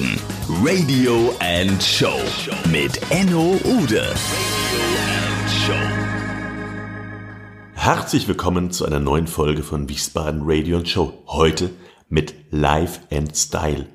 Wiesbaden. 0.00 0.18
Radio 0.64 1.34
and 1.40 1.82
Show 1.82 2.18
mit 2.70 3.00
Enno 3.10 3.58
Ude. 3.64 4.02
Herzlich 7.74 8.28
willkommen 8.28 8.70
zu 8.70 8.84
einer 8.84 9.00
neuen 9.00 9.26
Folge 9.26 9.62
von 9.62 9.88
Wiesbaden 9.88 10.42
Radio 10.44 10.78
and 10.78 10.88
Show. 10.88 11.12
Heute 11.26 11.70
mit 12.08 12.34
Life 12.50 13.00
and 13.10 13.36
Style. 13.36 13.86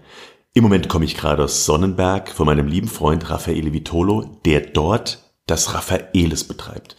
Im 0.53 0.63
Moment 0.63 0.89
komme 0.89 1.05
ich 1.05 1.17
gerade 1.17 1.43
aus 1.43 1.65
Sonnenberg 1.65 2.29
von 2.29 2.45
meinem 2.45 2.67
lieben 2.67 2.87
Freund 2.87 3.29
Raffaele 3.29 3.73
Vitolo, 3.73 4.39
der 4.45 4.61
dort 4.61 5.33
das 5.47 5.73
Raffaelis 5.73 6.45
betreibt. 6.45 6.95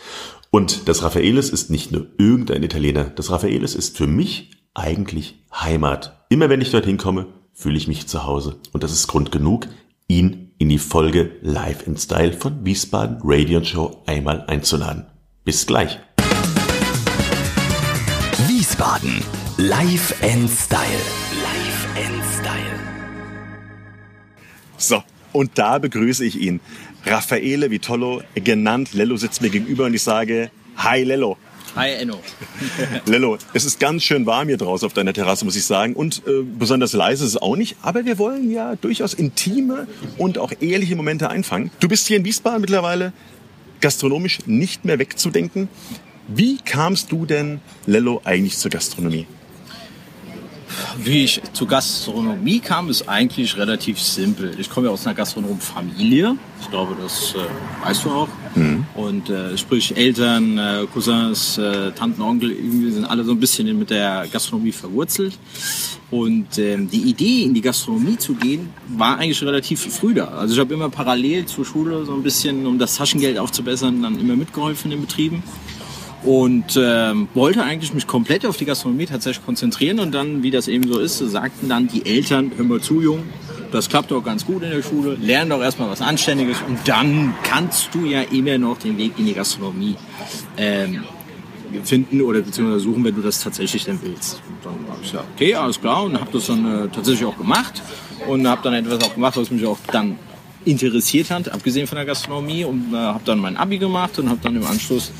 Und 0.50 0.88
das 0.88 1.02
Raffaelis 1.02 1.50
ist 1.50 1.70
nicht 1.70 1.92
nur 1.92 2.06
irgendein 2.18 2.62
Italiener, 2.62 3.04
das 3.04 3.30
Raffaelis 3.30 3.74
ist 3.74 3.96
für 3.96 4.06
mich 4.06 4.50
eigentlich 4.74 5.44
Heimat. 5.52 6.26
Immer 6.28 6.48
wenn 6.48 6.60
ich 6.60 6.70
dorthin 6.70 6.98
komme, 6.98 7.26
fühle 7.56 7.78
ich 7.78 7.88
mich 7.88 8.06
zu 8.06 8.24
Hause. 8.24 8.60
Und 8.72 8.82
das 8.84 8.92
ist 8.92 9.08
Grund 9.08 9.32
genug, 9.32 9.66
ihn 10.06 10.52
in 10.58 10.68
die 10.68 10.78
Folge 10.78 11.32
Live 11.40 11.86
in 11.86 11.96
Style 11.96 12.34
von 12.34 12.64
Wiesbaden 12.64 13.18
Radio 13.24 13.64
Show 13.64 14.02
einmal 14.06 14.44
einzuladen. 14.46 15.06
Bis 15.42 15.66
gleich. 15.66 15.98
Wiesbaden. 18.46 19.22
Live 19.56 20.14
and 20.22 20.50
Style. 20.50 20.80
Live 21.42 21.88
and 21.96 22.22
Style. 22.38 22.78
So, 24.76 25.02
und 25.32 25.52
da 25.54 25.78
begrüße 25.78 26.26
ich 26.26 26.38
ihn. 26.38 26.60
Raffaele 27.06 27.70
Vitolo, 27.70 28.22
genannt 28.34 28.92
Lello, 28.92 29.16
sitzt 29.16 29.40
mir 29.40 29.48
gegenüber 29.48 29.86
und 29.86 29.94
ich 29.94 30.02
sage, 30.02 30.50
Hi 30.76 31.04
Lello. 31.04 31.38
Hi 31.76 31.90
Enno. 31.90 32.18
Lello, 33.04 33.36
es 33.52 33.66
ist 33.66 33.78
ganz 33.78 34.02
schön 34.02 34.24
warm 34.24 34.48
hier 34.48 34.56
draußen 34.56 34.86
auf 34.86 34.94
deiner 34.94 35.12
Terrasse, 35.12 35.44
muss 35.44 35.56
ich 35.56 35.66
sagen. 35.66 35.92
Und 35.92 36.22
äh, 36.26 36.42
besonders 36.42 36.94
leise 36.94 37.24
ist 37.24 37.32
es 37.32 37.36
auch 37.36 37.54
nicht. 37.54 37.76
Aber 37.82 38.06
wir 38.06 38.16
wollen 38.16 38.50
ja 38.50 38.76
durchaus 38.76 39.12
intime 39.12 39.86
und 40.16 40.38
auch 40.38 40.52
ehrliche 40.60 40.96
Momente 40.96 41.28
einfangen. 41.28 41.70
Du 41.80 41.86
bist 41.86 42.06
hier 42.06 42.16
in 42.16 42.24
Wiesbaden 42.24 42.62
mittlerweile 42.62 43.12
gastronomisch 43.82 44.38
nicht 44.46 44.86
mehr 44.86 44.98
wegzudenken. 44.98 45.68
Wie 46.28 46.56
kamst 46.64 47.12
du 47.12 47.26
denn, 47.26 47.60
Lello, 47.84 48.22
eigentlich 48.24 48.56
zur 48.56 48.70
Gastronomie? 48.70 49.26
Wie 50.98 51.24
ich 51.24 51.40
zur 51.52 51.68
Gastronomie 51.68 52.60
kam, 52.60 52.88
ist 52.88 53.08
eigentlich 53.08 53.56
relativ 53.56 54.00
simpel. 54.00 54.54
Ich 54.58 54.70
komme 54.70 54.86
ja 54.86 54.92
aus 54.92 55.06
einer 55.06 55.14
Gastronomfamilie. 55.14 56.36
Ich 56.60 56.70
glaube, 56.70 56.96
das 57.00 57.34
äh, 57.34 57.86
weißt 57.86 58.04
du 58.04 58.10
auch. 58.10 58.28
Mhm. 58.54 58.86
Und 58.94 59.30
äh, 59.30 59.56
sprich 59.56 59.96
Eltern, 59.96 60.58
äh, 60.58 60.86
Cousins, 60.92 61.58
äh, 61.58 61.92
Tanten, 61.92 62.22
Onkel, 62.22 62.50
irgendwie 62.50 62.90
sind 62.90 63.04
alle 63.04 63.24
so 63.24 63.32
ein 63.32 63.40
bisschen 63.40 63.78
mit 63.78 63.90
der 63.90 64.26
Gastronomie 64.30 64.72
verwurzelt. 64.72 65.38
Und 66.10 66.58
ähm, 66.58 66.88
die 66.88 67.02
Idee, 67.02 67.42
in 67.42 67.54
die 67.54 67.60
Gastronomie 67.60 68.16
zu 68.16 68.34
gehen, 68.34 68.70
war 68.88 69.18
eigentlich 69.18 69.42
relativ 69.42 69.80
früh 69.92 70.14
da. 70.14 70.26
Also 70.28 70.54
ich 70.54 70.60
habe 70.60 70.72
immer 70.72 70.88
parallel 70.88 71.46
zur 71.46 71.64
Schule 71.64 72.04
so 72.04 72.14
ein 72.14 72.22
bisschen, 72.22 72.64
um 72.64 72.78
das 72.78 72.96
Taschengeld 72.96 73.38
aufzubessern, 73.38 74.02
dann 74.02 74.18
immer 74.18 74.36
mitgeholfen 74.36 74.92
in 74.92 75.00
Betrieben 75.00 75.42
und 76.26 76.76
ähm, 76.76 77.28
wollte 77.34 77.62
eigentlich 77.62 77.94
mich 77.94 78.06
komplett 78.08 78.44
auf 78.44 78.56
die 78.56 78.64
Gastronomie 78.64 79.06
tatsächlich 79.06 79.44
konzentrieren 79.46 80.00
und 80.00 80.12
dann, 80.12 80.42
wie 80.42 80.50
das 80.50 80.66
eben 80.66 80.86
so 80.92 80.98
ist, 80.98 81.18
sagten 81.18 81.68
dann 81.68 81.86
die 81.86 82.04
Eltern, 82.04 82.50
hör 82.56 82.64
mal 82.64 82.80
zu, 82.80 83.00
Jung, 83.00 83.22
das 83.70 83.88
klappt 83.88 84.10
doch 84.10 84.22
ganz 84.22 84.44
gut 84.44 84.64
in 84.64 84.70
der 84.70 84.82
Schule, 84.82 85.16
lern 85.20 85.48
doch 85.48 85.62
erstmal 85.62 85.88
was 85.88 86.02
Anständiges 86.02 86.58
und 86.66 86.78
dann 86.86 87.32
kannst 87.44 87.94
du 87.94 88.04
ja 88.04 88.22
immer 88.22 88.58
noch 88.58 88.76
den 88.78 88.98
Weg 88.98 89.12
in 89.18 89.26
die 89.26 89.34
Gastronomie 89.34 89.94
ähm, 90.56 91.04
finden 91.84 92.20
oder 92.20 92.40
beziehungsweise 92.40 92.80
suchen, 92.80 93.04
wenn 93.04 93.14
du 93.14 93.22
das 93.22 93.40
tatsächlich 93.40 93.84
denn 93.84 94.00
willst. 94.02 94.42
Und 94.48 94.64
dann 94.64 94.90
habe 94.90 94.98
ich 95.02 95.12
gesagt, 95.12 95.28
okay, 95.34 95.54
alles 95.54 95.80
klar 95.80 96.04
und 96.04 96.20
habe 96.20 96.30
das 96.32 96.46
dann 96.46 96.86
äh, 96.86 96.88
tatsächlich 96.88 97.24
auch 97.24 97.38
gemacht 97.38 97.80
und 98.26 98.48
habe 98.48 98.62
dann 98.64 98.74
etwas 98.74 99.00
auch 99.04 99.14
gemacht, 99.14 99.36
was 99.36 99.50
mich 99.52 99.64
auch 99.64 99.78
dann 99.92 100.18
interessiert 100.66 101.30
hat, 101.30 101.48
abgesehen 101.48 101.86
von 101.86 101.96
der 101.96 102.04
Gastronomie 102.04 102.64
und 102.64 102.92
äh, 102.92 102.96
habe 102.96 103.22
dann 103.24 103.38
mein 103.38 103.56
Abi 103.56 103.78
gemacht 103.78 104.18
und 104.18 104.28
habe 104.28 104.40
dann 104.42 104.56
im 104.56 104.64
Anschluss 104.64 105.12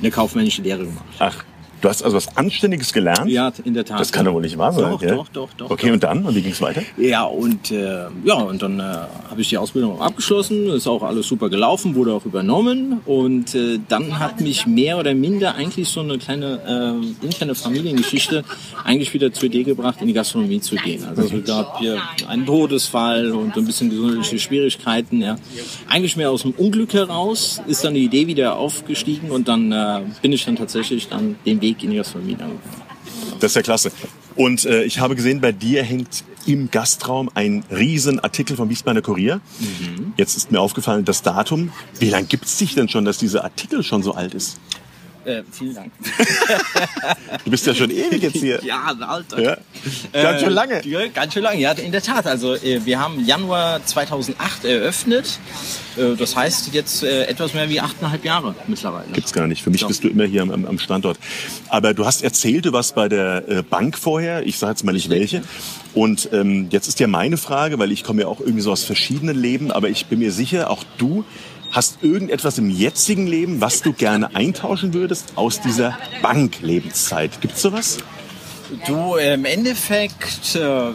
eine 0.00 0.10
kaufmännische 0.10 0.62
Lehre 0.62 0.84
gemacht. 0.84 1.04
Ach, 1.18 1.44
Du 1.82 1.88
hast 1.88 2.04
also 2.04 2.16
was 2.16 2.36
Anständiges 2.36 2.92
gelernt? 2.92 3.28
Ja, 3.28 3.52
in 3.64 3.74
der 3.74 3.84
Tat. 3.84 3.98
Das 3.98 4.12
kann 4.12 4.24
doch 4.24 4.32
wohl 4.32 4.42
nicht 4.42 4.56
wahr 4.56 4.72
sein. 4.72 4.92
Doch, 4.92 5.02
ja? 5.02 5.16
doch, 5.16 5.28
doch, 5.28 5.52
doch. 5.54 5.70
Okay, 5.70 5.88
doch. 5.88 5.94
und 5.94 6.02
dann? 6.04 6.24
Und 6.24 6.36
wie 6.36 6.40
ging 6.40 6.52
es 6.52 6.60
weiter? 6.62 6.82
Ja, 6.96 7.24
und 7.24 7.72
äh, 7.72 8.04
ja, 8.24 8.34
und 8.34 8.62
dann 8.62 8.78
äh, 8.78 8.82
habe 8.82 9.40
ich 9.40 9.48
die 9.48 9.58
Ausbildung 9.58 10.00
abgeschlossen. 10.00 10.68
Ist 10.68 10.86
auch 10.86 11.02
alles 11.02 11.26
super 11.26 11.50
gelaufen, 11.50 11.96
wurde 11.96 12.14
auch 12.14 12.24
übernommen. 12.24 13.00
Und 13.04 13.56
äh, 13.56 13.80
dann 13.88 14.20
hat 14.20 14.40
mich 14.40 14.64
mehr 14.64 14.96
oder 14.96 15.12
minder 15.12 15.56
eigentlich 15.56 15.88
so 15.88 16.00
eine 16.00 16.18
kleine 16.18 17.02
äh, 17.20 17.24
interne 17.24 17.56
Familiengeschichte 17.56 18.44
eigentlich 18.84 19.12
wieder 19.12 19.32
zur 19.32 19.44
Idee 19.44 19.64
gebracht, 19.64 19.96
in 20.00 20.06
die 20.06 20.12
Gastronomie 20.12 20.60
zu 20.60 20.76
gehen. 20.76 21.04
Also 21.04 21.36
es 21.36 21.44
gab 21.44 21.80
hier 21.80 22.00
einen 22.28 22.46
Todesfall 22.46 23.32
und 23.32 23.56
ein 23.56 23.64
bisschen 23.64 23.90
gesundheitliche 23.90 24.38
Schwierigkeiten. 24.38 25.20
Ja. 25.20 25.34
Eigentlich 25.88 26.16
mehr 26.16 26.30
aus 26.30 26.42
dem 26.42 26.52
Unglück 26.52 26.94
heraus 26.94 27.60
ist 27.66 27.82
dann 27.82 27.94
die 27.94 28.04
Idee 28.04 28.28
wieder 28.28 28.56
aufgestiegen 28.56 29.32
und 29.32 29.48
dann 29.48 29.72
äh, 29.72 30.02
bin 30.20 30.32
ich 30.32 30.44
dann 30.44 30.54
tatsächlich 30.54 31.08
dann 31.08 31.34
den 31.44 31.60
Weg 31.60 31.71
in 31.80 31.90
die 31.90 31.96
Gastronomie 31.96 32.36
dann 32.36 32.58
Das 33.40 33.52
ist 33.52 33.56
ja 33.56 33.62
klasse. 33.62 33.92
Und 34.34 34.64
äh, 34.64 34.84
ich 34.84 34.98
habe 34.98 35.14
gesehen, 35.14 35.40
bei 35.40 35.52
dir 35.52 35.82
hängt 35.82 36.24
im 36.46 36.70
Gastraum 36.70 37.30
ein 37.34 37.64
riesen 37.70 38.20
Artikel 38.20 38.56
vom 38.56 38.68
Wiesbadener 38.68 39.02
Kurier. 39.02 39.40
Mhm. 39.60 40.14
Jetzt 40.16 40.36
ist 40.36 40.50
mir 40.50 40.60
aufgefallen, 40.60 41.04
das 41.04 41.22
Datum. 41.22 41.72
Wie 41.98 42.10
lange 42.10 42.26
gibt 42.26 42.46
es 42.46 42.56
dich 42.56 42.74
denn 42.74 42.88
schon, 42.88 43.04
dass 43.04 43.18
dieser 43.18 43.44
Artikel 43.44 43.82
schon 43.82 44.02
so 44.02 44.14
alt 44.14 44.34
ist? 44.34 44.58
Äh, 45.24 45.42
vielen 45.52 45.74
Dank. 45.74 45.92
Du 47.44 47.50
bist 47.50 47.66
ja 47.66 47.74
schon 47.74 47.90
ewig 47.90 48.22
jetzt 48.22 48.36
hier. 48.38 48.60
Ja, 48.64 48.92
Alter. 49.00 49.40
Ja. 49.40 49.56
Ganz 50.12 50.40
schön 50.40 50.52
lange. 50.52 50.84
Ja, 50.86 51.06
ganz 51.08 51.32
schön 51.34 51.42
lange, 51.42 51.60
ja, 51.60 51.72
in 51.72 51.92
der 51.92 52.02
Tat. 52.02 52.26
Also 52.26 52.54
äh, 52.54 52.84
wir 52.84 52.98
haben 52.98 53.24
Januar 53.24 53.84
2008 53.84 54.64
eröffnet. 54.64 55.38
Äh, 55.96 56.16
Das 56.16 56.34
heißt 56.34 56.72
jetzt 56.74 57.02
äh, 57.04 57.24
etwas 57.26 57.54
mehr 57.54 57.68
wie 57.68 57.80
achteinhalb 57.80 58.24
Jahre 58.24 58.54
mittlerweile. 58.66 59.06
Gibt's 59.12 59.32
gar 59.32 59.46
nicht. 59.46 59.62
Für 59.62 59.70
mich 59.70 59.80
So. 59.80 59.88
bist 59.88 60.02
du 60.04 60.08
immer 60.08 60.24
hier 60.24 60.42
am, 60.42 60.64
am 60.64 60.78
Standort. 60.78 61.18
Aber 61.68 61.94
du 61.94 62.04
hast 62.04 62.22
erzählt, 62.22 62.66
du 62.66 62.72
warst 62.72 62.94
bei 62.94 63.08
der 63.08 63.48
äh, 63.48 63.62
Bank 63.62 63.96
vorher. 63.98 64.46
Ich 64.46 64.58
sage 64.58 64.72
jetzt 64.72 64.84
mal 64.84 64.92
nicht 64.92 65.08
welche. 65.10 65.42
Und 65.94 66.28
ähm, 66.32 66.68
jetzt 66.70 66.88
ist 66.88 66.98
ja 67.00 67.06
meine 67.06 67.36
Frage, 67.36 67.78
weil 67.78 67.92
ich 67.92 68.02
komme 68.02 68.22
ja 68.22 68.28
auch 68.28 68.40
irgendwie 68.40 68.62
so 68.62 68.72
aus 68.72 68.82
verschiedenen 68.84 69.40
Leben, 69.40 69.70
aber 69.70 69.88
ich 69.90 70.06
bin 70.06 70.18
mir 70.20 70.32
sicher, 70.32 70.70
auch 70.70 70.84
du 70.98 71.24
hast 71.72 72.02
irgendetwas 72.02 72.58
im 72.58 72.70
jetzigen 72.70 73.26
Leben, 73.26 73.60
was 73.60 73.82
du 73.82 73.92
gerne 73.92 74.34
eintauschen 74.34 74.94
würdest 74.94 75.32
aus 75.36 75.60
dieser 75.60 75.98
Banklebenszeit. 76.20 77.40
Gibt's 77.40 77.62
sowas? 77.62 77.98
Du, 78.86 79.16
äh, 79.16 79.34
im 79.34 79.44
Endeffekt, 79.44 80.54
äh, 80.54 80.90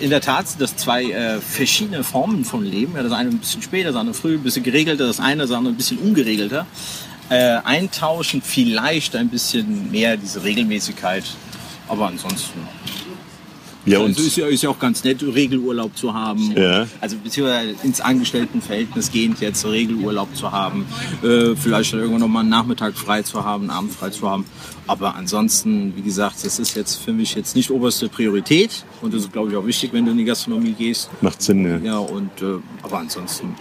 in 0.00 0.10
der 0.10 0.20
Tat 0.20 0.48
sind 0.48 0.60
das 0.60 0.76
zwei 0.76 1.04
äh, 1.04 1.40
verschiedene 1.40 2.02
Formen 2.02 2.44
von 2.44 2.64
Leben. 2.64 2.94
Ja, 2.96 3.02
das 3.02 3.12
eine 3.12 3.30
ein 3.30 3.38
bisschen 3.38 3.62
später, 3.62 3.88
das 3.88 3.96
andere 3.96 4.14
früh, 4.14 4.34
ein 4.34 4.42
bisschen 4.42 4.64
geregelter, 4.64 5.06
das 5.06 5.20
eine, 5.20 5.42
das 5.42 5.52
andere 5.52 5.74
ein 5.74 5.76
bisschen 5.76 5.98
ungeregelter. 5.98 6.66
Äh, 7.28 7.58
eintauschen 7.64 8.42
vielleicht 8.42 9.14
ein 9.14 9.28
bisschen 9.28 9.90
mehr 9.90 10.16
diese 10.16 10.42
Regelmäßigkeit, 10.42 11.24
aber 11.86 12.08
ansonsten. 12.08 12.60
Ja, 13.86 14.00
also 14.00 14.22
ist 14.22 14.36
ja, 14.36 14.46
ist 14.46 14.62
ja 14.62 14.70
auch 14.70 14.78
ganz 14.78 15.04
nett, 15.04 15.22
Regelurlaub 15.22 15.96
zu 15.96 16.12
haben. 16.12 16.52
Ja. 16.56 16.86
Also 17.00 17.16
beziehungsweise 17.16 17.74
ins 17.82 18.00
Angestelltenverhältnis 18.00 19.10
gehend 19.10 19.40
jetzt 19.40 19.64
Regelurlaub 19.64 20.34
zu 20.36 20.52
haben. 20.52 20.86
Äh, 21.22 21.56
vielleicht 21.56 21.92
irgendwann 21.92 22.20
noch 22.20 22.28
mal 22.28 22.40
einen 22.40 22.50
Nachmittag 22.50 22.94
frei 22.94 23.22
zu 23.22 23.44
haben, 23.44 23.64
einen 23.64 23.70
Abend 23.70 23.92
frei 23.92 24.10
zu 24.10 24.28
haben. 24.28 24.44
Aber 24.86 25.14
ansonsten, 25.14 25.94
wie 25.96 26.02
gesagt, 26.02 26.44
das 26.44 26.58
ist 26.58 26.74
jetzt 26.74 26.96
für 26.96 27.12
mich 27.12 27.34
jetzt 27.34 27.56
nicht 27.56 27.70
oberste 27.70 28.08
Priorität. 28.08 28.84
Und 29.00 29.14
das 29.14 29.22
ist, 29.22 29.32
glaube 29.32 29.50
ich, 29.50 29.56
auch 29.56 29.66
wichtig, 29.66 29.92
wenn 29.92 30.04
du 30.04 30.10
in 30.10 30.18
die 30.18 30.24
Gastronomie 30.24 30.72
gehst. 30.72 31.10
macht 31.22 31.40
Sinn. 31.40 31.64
Ja. 31.64 31.78
Ja, 31.78 31.98
und 31.98 32.42
äh, 32.42 32.58
aber 32.82 32.98
ansonsten 32.98 33.54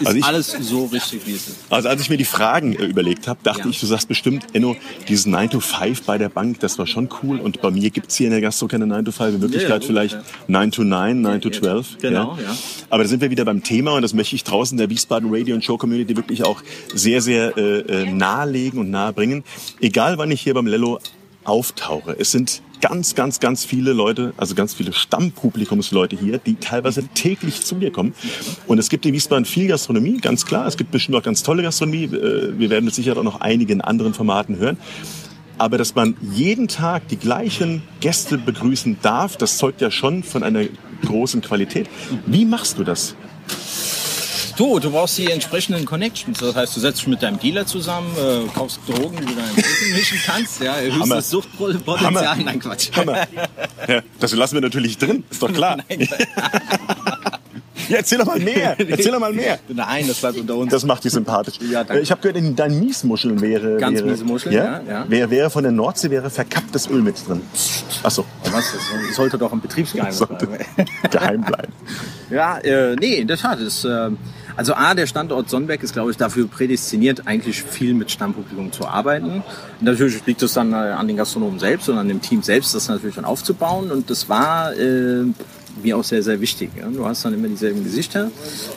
ist 0.00 0.06
Also 0.06 0.18
ich- 0.18 0.24
alles 0.24 0.56
so 0.60 0.86
richtig, 0.86 1.22
wie 1.26 1.32
es 1.32 1.48
ist. 1.48 1.56
Also 1.70 1.88
als 1.88 2.00
ich 2.00 2.10
mir 2.10 2.16
die 2.16 2.24
Fragen 2.24 2.74
äh, 2.74 2.84
überlegt 2.84 3.28
habe, 3.28 3.38
dachte 3.42 3.60
Ja. 3.62 3.68
ich, 3.68 3.80
du 3.80 3.86
sagst 3.86 4.08
bestimmt, 4.08 4.46
Enno, 4.54 4.76
dieses 5.08 5.26
9 5.26 5.50
to 5.50 5.60
5 5.60 6.02
bei 6.02 6.18
der 6.18 6.28
Bank, 6.28 6.60
das 6.60 6.78
war 6.78 6.86
schon 6.86 7.08
cool. 7.22 7.38
Und 7.40 7.60
bei 7.60 7.70
mir 7.70 7.90
gibt's 7.90 8.16
hier 8.16 8.26
in 8.26 8.32
der 8.32 8.40
Gastro 8.40 8.66
keine 8.68 8.86
9 8.86 9.04
to 9.04 9.12
5. 9.12 9.34
In 9.36 9.42
Wirklichkeit 9.42 9.80
gut, 9.80 9.86
vielleicht 9.86 10.14
ja. 10.14 10.22
9 10.48 10.70
to 10.72 10.84
9, 10.84 11.20
9 11.20 11.40
to 11.40 11.50
12. 11.50 11.98
Genau, 12.00 12.36
ja. 12.42 12.56
Aber 12.90 13.02
da 13.02 13.08
sind 13.08 13.20
wir 13.20 13.30
wieder 13.30 13.44
beim 13.44 13.62
Thema 13.62 13.92
und 13.94 14.02
das 14.02 14.14
möchte 14.14 14.34
ich 14.36 14.44
draußen 14.44 14.76
der 14.78 14.90
Wiesbaden 14.90 15.28
Radio 15.32 15.54
und 15.54 15.64
Show 15.64 15.76
Community 15.76 16.16
wirklich 16.16 16.44
auch 16.44 16.62
sehr, 16.94 17.20
sehr 17.20 17.56
äh, 17.56 17.78
äh, 17.80 18.12
nahelegen 18.12 18.78
und 18.80 18.90
nahebringen. 18.90 19.44
Egal 19.80 20.18
wann 20.18 20.30
ich 20.30 20.40
hier 20.40 20.54
beim 20.54 20.66
Lello 20.66 20.98
auftauche. 21.44 22.16
Es 22.18 22.32
sind 22.32 22.62
ganz, 22.80 23.14
ganz, 23.14 23.40
ganz 23.40 23.64
viele 23.64 23.92
Leute, 23.92 24.32
also 24.36 24.54
ganz 24.54 24.74
viele 24.74 24.92
Stammpublikumsleute 24.92 26.16
hier, 26.16 26.38
die 26.38 26.56
teilweise 26.56 27.06
täglich 27.08 27.62
zu 27.62 27.76
mir 27.76 27.90
kommen. 27.90 28.14
Und 28.66 28.78
es 28.78 28.88
gibt 28.88 29.06
in 29.06 29.12
Wiesbaden 29.14 29.44
viel 29.44 29.68
Gastronomie, 29.68 30.18
ganz 30.18 30.46
klar. 30.46 30.66
Es 30.66 30.76
gibt 30.76 30.90
bestimmt 30.90 31.16
auch 31.16 31.22
ganz 31.22 31.42
tolle 31.42 31.62
Gastronomie. 31.62 32.04
Äh, 32.04 32.58
Wir 32.58 32.70
werden 32.70 32.84
mit 32.84 32.94
Sicherheit 32.94 33.18
auch 33.18 33.24
noch 33.24 33.40
einige 33.40 33.72
in 33.72 33.80
anderen 33.80 34.14
Formaten 34.14 34.58
hören. 34.58 34.76
Aber 35.58 35.78
dass 35.78 35.94
man 35.94 36.16
jeden 36.20 36.68
Tag 36.68 37.08
die 37.08 37.16
gleichen 37.16 37.82
Gäste 38.00 38.36
begrüßen 38.36 38.98
darf, 39.00 39.36
das 39.36 39.56
zeugt 39.56 39.80
ja 39.80 39.90
schon 39.90 40.22
von 40.22 40.42
einer 40.42 40.64
großen 41.04 41.40
Qualität. 41.40 41.88
Wie 42.26 42.44
machst 42.44 42.78
du 42.78 42.84
das? 42.84 43.16
Du, 44.56 44.78
du 44.78 44.90
brauchst 44.90 45.18
die 45.18 45.30
entsprechenden 45.30 45.84
Connections. 45.84 46.38
Das 46.38 46.54
heißt, 46.54 46.76
du 46.76 46.80
setzt 46.80 47.00
dich 47.00 47.08
mit 47.08 47.22
deinem 47.22 47.38
Dealer 47.38 47.66
zusammen, 47.66 48.10
äh, 48.16 48.48
kaufst 48.54 48.80
Drogen, 48.88 49.16
die 49.16 49.26
du 49.26 49.34
deinem 49.34 49.54
Rücken 49.54 49.92
mischen 49.92 50.18
kannst. 50.24 50.62
Ja, 50.62 50.76
das 51.10 51.30
Suchtpotenzial. 51.30 52.00
Hammer. 52.00 52.36
Nein, 52.42 52.58
Quatsch. 52.58 52.90
Hammer. 52.96 53.26
Ja, 53.86 54.00
das 54.18 54.32
lassen 54.32 54.54
wir 54.54 54.62
natürlich 54.62 54.96
drin, 54.96 55.24
ist 55.30 55.42
doch 55.42 55.52
klar. 55.52 55.78
Ja, 57.88 57.98
erzähl 57.98 58.18
doch 58.18 58.26
mal 58.26 58.40
mehr. 58.40 58.76
Erzähl 58.80 59.12
doch 59.12 59.20
mal 59.20 59.32
mehr. 59.32 59.58
Nein, 59.68 60.08
das 60.08 60.18
bleibt 60.18 60.38
unter 60.38 60.56
uns. 60.56 60.72
Das 60.72 60.84
macht 60.84 61.04
dich 61.04 61.12
sympathisch. 61.12 61.54
Ja, 61.60 61.84
danke. 61.84 62.00
Äh, 62.00 62.02
ich 62.02 62.10
habe 62.10 62.20
gehört, 62.20 62.36
in 62.36 62.56
deinen 62.56 62.80
Miesmuscheln 62.80 63.40
wäre... 63.40 63.76
Ganz 63.76 63.98
wäre, 63.98 64.10
miese 64.10 64.24
Muscheln, 64.24 64.54
ja, 64.54 64.80
ja. 64.82 65.08
Wäre, 65.08 65.30
wäre 65.30 65.50
von 65.50 65.62
der 65.62 65.70
Nordsee 65.72 66.10
wäre 66.10 66.28
verkapptes 66.28 66.88
Öl 66.90 67.02
mit 67.02 67.16
drin. 67.28 67.42
Ach 68.02 68.10
so, 68.10 68.24
Was, 68.50 68.72
das 68.72 69.14
sollte 69.16 69.38
doch 69.38 69.52
ein 69.52 69.60
Betriebsgeheimnis 69.60 70.18
bleiben. 70.18 70.48
geheim 71.10 71.42
bleiben. 71.42 71.72
Ja, 72.30 72.58
äh, 72.58 72.96
nee, 72.96 73.18
in 73.18 73.28
der 73.28 73.36
Tat. 73.36 73.60
Ist, 73.60 73.84
äh, 73.84 74.10
also 74.56 74.74
A, 74.74 74.94
der 74.94 75.06
Standort 75.06 75.50
Sonnenberg 75.50 75.82
ist, 75.82 75.92
glaube 75.92 76.10
ich, 76.10 76.16
dafür 76.16 76.46
prädestiniert, 76.48 77.26
eigentlich 77.26 77.62
viel 77.62 77.94
mit 77.94 78.10
Stammpublikum 78.10 78.72
zu 78.72 78.86
arbeiten. 78.86 79.42
Natürlich 79.80 80.24
liegt 80.26 80.42
es 80.42 80.54
dann 80.54 80.72
äh, 80.72 80.76
an 80.76 81.06
den 81.06 81.16
Gastronomen 81.16 81.58
selbst 81.58 81.88
und 81.88 81.98
an 81.98 82.08
dem 82.08 82.20
Team 82.22 82.42
selbst, 82.42 82.74
das 82.74 82.88
natürlich 82.88 83.16
dann 83.16 83.24
aufzubauen. 83.24 83.90
Und 83.90 84.08
das 84.08 84.28
war 84.28 84.74
äh, 84.74 85.24
mir 85.82 85.96
auch 85.96 86.04
sehr, 86.04 86.22
sehr 86.22 86.40
wichtig. 86.40 86.70
Ja? 86.78 86.86
Du 86.88 87.06
hast 87.06 87.24
dann 87.24 87.34
immer 87.34 87.48
dieselben 87.48 87.84
Gesichter, 87.84 88.30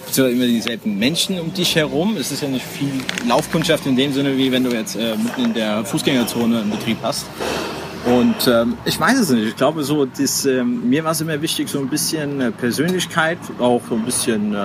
beziehungsweise 0.06 0.36
immer 0.36 0.46
dieselben 0.48 1.00
Menschen 1.00 1.40
um 1.40 1.54
dich 1.54 1.76
herum. 1.76 2.18
Es 2.18 2.32
ist 2.32 2.42
ja 2.42 2.50
nicht 2.50 2.66
viel 2.66 2.92
Laufkundschaft 3.28 3.86
in 3.86 3.96
dem 3.96 4.14
Sinne, 4.14 4.38
wie 4.38 4.52
wenn 4.52 4.64
du 4.64 4.72
jetzt 4.72 4.96
äh, 4.96 5.16
mitten 5.16 5.46
in 5.46 5.54
der 5.54 5.86
Fußgängerzone 5.86 6.62
einen 6.62 6.72
Betrieb 6.72 6.98
hast. 7.02 7.26
Und 8.06 8.48
ähm, 8.48 8.78
ich 8.86 9.00
weiß 9.00 9.20
es 9.20 9.30
nicht. 9.30 9.48
Ich 9.48 9.56
glaube, 9.56 9.84
so 9.84 10.06
das, 10.06 10.46
ähm, 10.46 10.90
mir 10.90 11.04
war 11.04 11.12
es 11.12 11.22
immer 11.22 11.42
wichtig, 11.42 11.70
so 11.70 11.80
ein 11.80 11.90
bisschen 11.90 12.42
äh, 12.42 12.52
Persönlichkeit, 12.52 13.38
auch 13.60 13.82
so 13.88 13.96
ein 13.96 14.06
bisschen, 14.06 14.56
äh, 14.56 14.58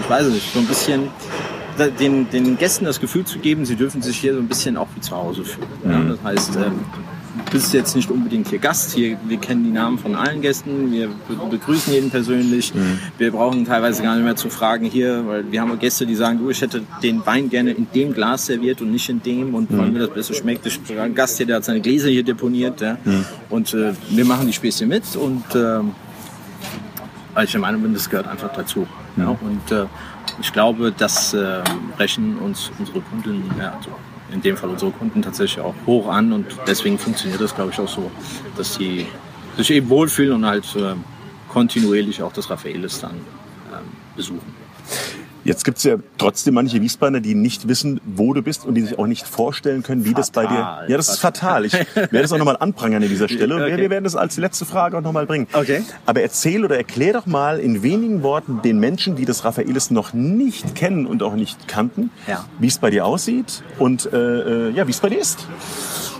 ich 0.00 0.08
weiß 0.10 0.26
es 0.26 0.32
nicht, 0.34 0.52
so 0.52 0.60
ein 0.60 0.66
bisschen 0.66 1.08
den, 2.00 2.28
den 2.30 2.58
Gästen 2.58 2.84
das 2.84 3.00
Gefühl 3.00 3.24
zu 3.24 3.38
geben, 3.38 3.64
sie 3.64 3.76
dürfen 3.76 4.02
sich 4.02 4.16
hier 4.18 4.34
so 4.34 4.40
ein 4.40 4.48
bisschen 4.48 4.76
auch 4.76 4.88
wie 4.96 5.00
zu 5.00 5.14
Hause 5.16 5.44
fühlen. 5.44 5.68
Ja? 5.88 6.00
Das 6.00 6.18
heißt, 6.24 6.56
ähm, 6.56 6.72
du 7.46 7.52
bist 7.52 7.72
jetzt 7.72 7.94
nicht 7.94 8.10
unbedingt 8.10 8.48
hier 8.48 8.58
Gast. 8.58 8.94
Hier, 8.96 9.16
wir 9.28 9.36
kennen 9.36 9.62
die 9.62 9.70
Namen 9.70 9.96
von 9.96 10.16
allen 10.16 10.40
Gästen. 10.40 10.90
Wir 10.90 11.06
be- 11.06 11.46
begrüßen 11.50 11.92
jeden 11.92 12.10
persönlich. 12.10 12.72
Wir 13.16 13.30
brauchen 13.30 13.64
teilweise 13.64 14.02
gar 14.02 14.16
nicht 14.16 14.24
mehr 14.24 14.34
zu 14.34 14.50
fragen 14.50 14.86
hier, 14.86 15.24
weil 15.24 15.52
wir 15.52 15.60
haben 15.60 15.78
Gäste, 15.78 16.04
die 16.04 16.16
sagen, 16.16 16.40
du, 16.40 16.50
ich 16.50 16.60
hätte 16.60 16.82
den 17.00 17.24
Wein 17.24 17.48
gerne 17.48 17.70
in 17.70 17.86
dem 17.94 18.12
Glas 18.12 18.46
serviert 18.46 18.80
und 18.80 18.90
nicht 18.90 19.08
in 19.08 19.22
dem 19.22 19.54
und 19.54 19.68
weil 19.78 19.90
mir 19.92 20.00
das 20.00 20.10
besser 20.10 20.34
schmeckt. 20.34 20.66
Ich 20.66 20.80
habe 20.90 21.02
einen 21.02 21.14
Gast 21.14 21.36
hier, 21.36 21.46
der 21.46 21.56
hat 21.56 21.64
seine 21.64 21.80
Gläser 21.80 22.08
hier 22.08 22.24
deponiert. 22.24 22.80
Ja? 22.80 22.98
Und 23.50 23.72
äh, 23.72 23.92
wir 24.10 24.24
machen 24.24 24.48
die 24.48 24.52
Späßchen 24.52 24.88
mit 24.88 25.04
und 25.14 25.44
weil 27.34 27.44
ich 27.44 27.52
der 27.52 27.60
Meinung 27.60 27.82
bin, 27.82 27.94
das 27.94 28.10
gehört 28.10 28.26
einfach 28.26 28.52
dazu. 28.52 28.84
Ja? 29.20 29.36
Und 29.40 29.72
äh, 29.72 29.86
ich 30.40 30.52
glaube, 30.52 30.92
das 30.96 31.34
äh, 31.34 31.62
brechen 31.96 32.38
uns 32.38 32.70
unsere 32.78 33.00
Kunden, 33.00 33.50
ja, 33.58 33.74
also 33.76 33.90
in 34.30 34.42
dem 34.42 34.56
Fall 34.56 34.70
unsere 34.70 34.90
Kunden 34.90 35.22
tatsächlich 35.22 35.64
auch 35.64 35.74
hoch 35.86 36.08
an 36.08 36.32
und 36.32 36.46
deswegen 36.66 36.98
funktioniert 36.98 37.40
das, 37.40 37.54
glaube 37.54 37.70
ich, 37.72 37.80
auch 37.80 37.88
so, 37.88 38.10
dass 38.56 38.74
sie 38.74 39.06
sich 39.56 39.70
eben 39.70 39.88
wohlfühlen 39.88 40.34
und 40.34 40.46
halt 40.46 40.66
äh, 40.76 40.94
kontinuierlich 41.48 42.22
auch 42.22 42.32
das 42.32 42.50
Raffaelis 42.50 43.00
dann 43.00 43.14
ähm, 43.72 43.86
besuchen. 44.14 44.54
Jetzt 45.48 45.64
gibt 45.64 45.78
es 45.78 45.84
ja 45.84 45.96
trotzdem 46.18 46.52
manche 46.52 46.82
Wiesbadener, 46.82 47.20
die 47.20 47.34
nicht 47.34 47.68
wissen, 47.68 48.02
wo 48.04 48.34
du 48.34 48.42
bist 48.42 48.66
und 48.66 48.74
die 48.74 48.82
sich 48.82 48.98
auch 48.98 49.06
nicht 49.06 49.26
vorstellen 49.26 49.82
können, 49.82 50.04
wie 50.04 50.12
das 50.12 50.30
bei 50.30 50.42
dir... 50.42 50.48
Fatal. 50.56 50.90
Ja, 50.90 50.96
das 50.98 51.08
ist 51.08 51.20
fatal. 51.20 51.64
Ich 51.64 51.72
werde 51.72 52.08
das 52.20 52.32
auch 52.32 52.36
nochmal 52.36 52.58
anprangern 52.60 53.02
an 53.02 53.08
dieser 53.08 53.30
Stelle. 53.30 53.54
Okay. 53.54 53.78
Wir 53.78 53.88
werden 53.88 54.04
das 54.04 54.14
als 54.14 54.36
letzte 54.36 54.66
Frage 54.66 54.98
auch 54.98 55.00
nochmal 55.00 55.24
bringen. 55.24 55.46
Okay. 55.54 55.82
Aber 56.04 56.20
erzähl 56.20 56.66
oder 56.66 56.76
erklär 56.76 57.14
doch 57.14 57.24
mal 57.24 57.58
in 57.60 57.82
wenigen 57.82 58.22
Worten 58.22 58.60
den 58.60 58.78
Menschen, 58.78 59.16
die 59.16 59.24
das 59.24 59.46
Raffaelis 59.46 59.90
noch 59.90 60.12
nicht 60.12 60.74
kennen 60.74 61.06
und 61.06 61.22
auch 61.22 61.34
nicht 61.34 61.66
kannten, 61.66 62.10
Ja. 62.26 62.44
wie 62.58 62.66
es 62.66 62.76
bei 62.76 62.90
dir 62.90 63.06
aussieht 63.06 63.62
und 63.78 64.04
äh, 64.12 64.18
äh, 64.18 64.70
ja, 64.72 64.86
wie 64.86 64.90
es 64.90 65.00
bei 65.00 65.08
dir 65.08 65.18
ist. 65.18 65.46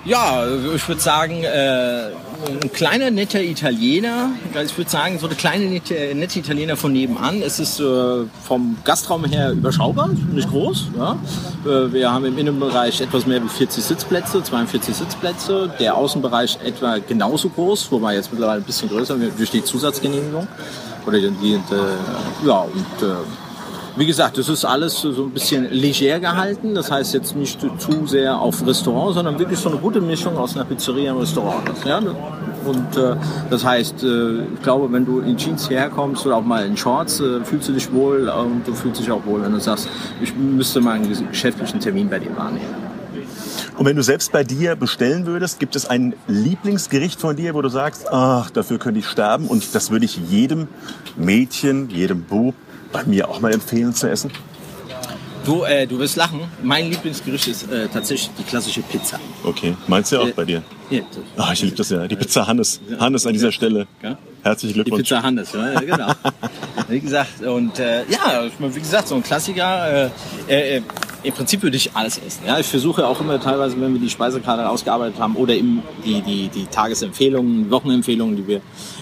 Ja, 0.07 0.47
ich 0.75 0.89
würde 0.89 1.03
sagen, 1.03 1.45
äh, 1.45 2.13
ein 2.47 2.73
kleiner 2.73 3.11
netter 3.11 3.43
Italiener. 3.43 4.31
Ich 4.65 4.77
würde 4.77 4.91
sagen, 4.91 5.19
so 5.19 5.27
eine 5.27 5.35
kleine 5.35 5.67
nette, 5.67 6.15
nette 6.15 6.39
Italiener 6.39 6.77
von 6.77 6.93
nebenan. 6.93 7.43
Es 7.43 7.59
ist 7.59 7.81
äh, 7.81 8.25
vom 8.45 8.77
Gastraum 8.85 9.25
her 9.25 9.53
überschaubar, 9.53 10.09
nicht 10.33 10.49
groß. 10.49 10.89
Ja. 10.97 11.19
Äh, 11.67 11.93
wir 11.93 12.13
haben 12.13 12.25
im 12.25 12.39
Innenbereich 12.39 13.01
etwas 13.01 13.27
mehr 13.27 13.43
wie 13.43 13.49
40 13.49 13.83
Sitzplätze, 13.83 14.43
42 14.43 14.95
Sitzplätze. 14.95 15.73
Der 15.81 15.97
Außenbereich 15.97 16.59
etwa 16.65 16.99
genauso 16.99 17.49
groß, 17.49 17.91
wobei 17.91 18.15
jetzt 18.15 18.33
mittlerweile 18.33 18.61
ein 18.61 18.67
bisschen 18.67 18.89
größer 18.89 19.17
durch 19.17 19.51
die 19.51 19.65
Zusatzgenehmigung. 19.65 20.47
Oder 21.07 21.19
die, 21.19 21.31
die, 21.43 21.55
äh, 21.55 22.47
ja, 22.47 22.61
und 22.61 23.07
äh, 23.07 23.15
wie 23.99 24.07
gesagt, 24.07 24.39
das 24.39 24.49
ist 24.49 24.65
alles 24.65 25.01
so 25.01 25.25
ein 25.25 25.31
bisschen 25.31 25.71
leger 25.71 26.21
gehalten. 26.21 26.75
Das 26.75 26.91
heißt 26.91 27.15
jetzt 27.15 27.35
nicht 27.35 27.61
zu 27.61 28.07
sehr 28.07 28.39
auf 28.39 28.65
Restaurant, 28.67 29.15
sondern 29.15 29.39
wirklich 29.39 29.59
so 29.59 29.69
eine 29.69 29.79
gute 29.79 30.01
Mischung 30.01 30.37
aus 30.37 30.55
einer 30.55 30.65
Pizzeria 30.65 31.13
und 31.13 31.21
Restaurant. 31.21 31.69
Ja? 31.85 31.99
Und 31.99 32.97
äh, 32.97 33.17
das 33.51 33.65
heißt, 33.65 34.05
äh, 34.05 34.43
ich 34.55 34.63
glaube, 34.63 34.93
wenn 34.93 35.05
du 35.05 35.21
in 35.21 35.37
Jeans 35.37 35.69
hierher 35.69 35.91
kommst 35.91 36.25
oder 36.27 36.37
auch 36.37 36.45
mal 36.45 36.65
in 36.65 36.77
Shorts, 36.77 37.21
äh, 37.21 37.45
fühlst 37.45 37.69
du 37.69 37.73
dich 37.73 37.93
wohl 37.93 38.29
und 38.29 38.67
du 38.67 38.75
fühlst 38.75 39.01
dich 39.01 39.11
auch 39.11 39.25
wohl, 39.27 39.43
wenn 39.43 39.53
du 39.53 39.61
sagst, 39.61 39.89
ich 40.21 40.35
müsste 40.37 40.81
mal 40.81 40.93
einen 40.93 41.29
geschäftlichen 41.31 41.81
Termin 41.81 42.09
bei 42.09 42.19
dir 42.19 42.37
wahrnehmen. 42.37 42.89
Und 43.77 43.87
wenn 43.87 43.97
du 43.97 44.03
selbst 44.03 44.33
bei 44.33 44.43
dir 44.43 44.75
bestellen 44.75 45.27
würdest, 45.27 45.61
gibt 45.61 45.77
es 45.77 45.87
ein 45.87 46.15
Lieblingsgericht 46.27 47.21
von 47.21 47.37
dir, 47.37 47.55
wo 47.55 47.63
du 47.63 47.69
sagst, 47.69 48.09
ach, 48.11 48.51
dafür 48.51 48.79
könnte 48.79 49.01
ich 49.01 49.07
sterben 49.07 49.47
und 49.47 49.75
das 49.75 49.91
würde 49.91 50.05
ich 50.05 50.17
jedem 50.17 50.67
Mädchen, 51.17 51.89
jedem 51.89 52.23
Bub 52.23 52.55
bei 52.93 53.05
mir 53.05 53.29
auch 53.29 53.41
mal 53.41 53.53
empfehlen 53.53 53.95
zu 53.95 54.09
essen? 54.11 54.31
Du, 55.45 55.63
äh, 55.65 55.87
du 55.87 55.99
wirst 55.99 56.17
lachen. 56.17 56.41
Mein 56.63 56.91
Lieblingsgericht 56.91 57.49
ist 57.49 57.71
äh, 57.73 57.89
tatsächlich 57.89 58.31
die 58.39 58.43
klassische 58.43 58.83
Pizza. 58.83 59.19
Okay, 59.45 59.75
meinst 59.87 60.13
du 60.13 60.17
ja 60.17 60.23
auch 60.23 60.27
Äh, 60.29 60.33
bei 60.33 60.45
dir? 60.45 60.63
Ja, 60.91 61.01
Ah, 61.37 61.53
ich 61.53 61.63
liebe 61.63 61.77
das 61.77 61.89
ja. 61.91 62.07
Die 62.07 62.17
Pizza 62.17 62.47
Hannes. 62.47 62.81
Hannes 62.99 63.27
an 63.27 63.33
dieser 63.33 63.53
Stelle. 63.53 63.87
Ja. 64.03 64.19
Herzlichen 64.43 64.75
Die 64.75 64.83
Glückwunsch. 64.83 65.09
Pizza 65.09 65.23
Hannes, 65.23 65.53
ja, 65.53 65.81
genau. 65.81 66.13
wie 66.89 67.01
gesagt, 67.01 67.41
und 67.43 67.79
äh, 67.79 68.01
ja, 68.11 68.45
wie 68.59 68.79
gesagt, 68.81 69.09
so 69.09 69.15
ein 69.15 69.23
Klassiker. 69.23 70.11
Im 71.29 71.35
Prinzip 71.35 71.63
würde 71.63 71.77
ich 71.77 71.95
alles 71.95 72.17
essen. 72.27 72.45
Ja, 72.47 72.59
ich 72.59 72.67
versuche 72.67 73.07
auch 73.07 73.21
immer 73.21 73.39
teilweise, 73.39 73.79
wenn 73.79 73.93
wir 73.93 74.01
die 74.01 74.09
Speisekarte 74.09 74.67
ausgearbeitet 74.67 75.21
haben 75.21 75.37
oder 75.37 75.53
eben 75.53 75.83
die, 76.03 76.23
die, 76.23 76.49
die 76.49 76.65
Tagesempfehlungen, 76.65 77.71
Wochenempfehlungen, 77.71 78.35
die 78.35 78.47
wir 78.47 78.61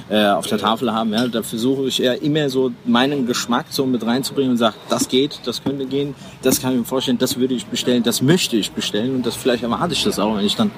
äh, 0.09 0.31
auf 0.31 0.45
der 0.49 0.59
Tafel 0.59 0.93
haben, 0.93 1.13
ja, 1.13 1.29
da 1.29 1.45
versuche 1.45 1.87
ich 1.87 1.99
ja 1.99 2.15
immer 2.15 2.51
so 2.51 2.73
meinen 2.85 3.29
Geschmack 3.29 3.67
so 3.71 3.87
mit 3.87 4.05
reinzubringen 4.05 4.51
und 4.51 4.57
sage, 4.57 4.75
das 4.89 5.09
geht, 5.09 5.39
das 5.45 5.63
könnte 5.63 5.87
gehen, 5.87 6.17
das 6.43 6.61
kann 6.61 6.73
ich 6.73 6.81
mir 6.81 6.85
vorstellen, 6.85 7.19
das 7.19 7.39
würde 7.39 7.55
ich 7.55 7.67
bestellen, 7.67 8.03
das 8.03 8.23
möchte 8.23 8.57
ich 8.57 8.73
bestellen 8.73 9.15
und 9.15 9.25
das 9.25 9.37
vielleicht 9.37 9.63
erwarte 9.63 9.93
ich 9.93 10.03
das 10.03 10.19
auch, 10.19 10.37
wenn 10.37 10.45
ich 10.45 10.57
dann 10.57 10.73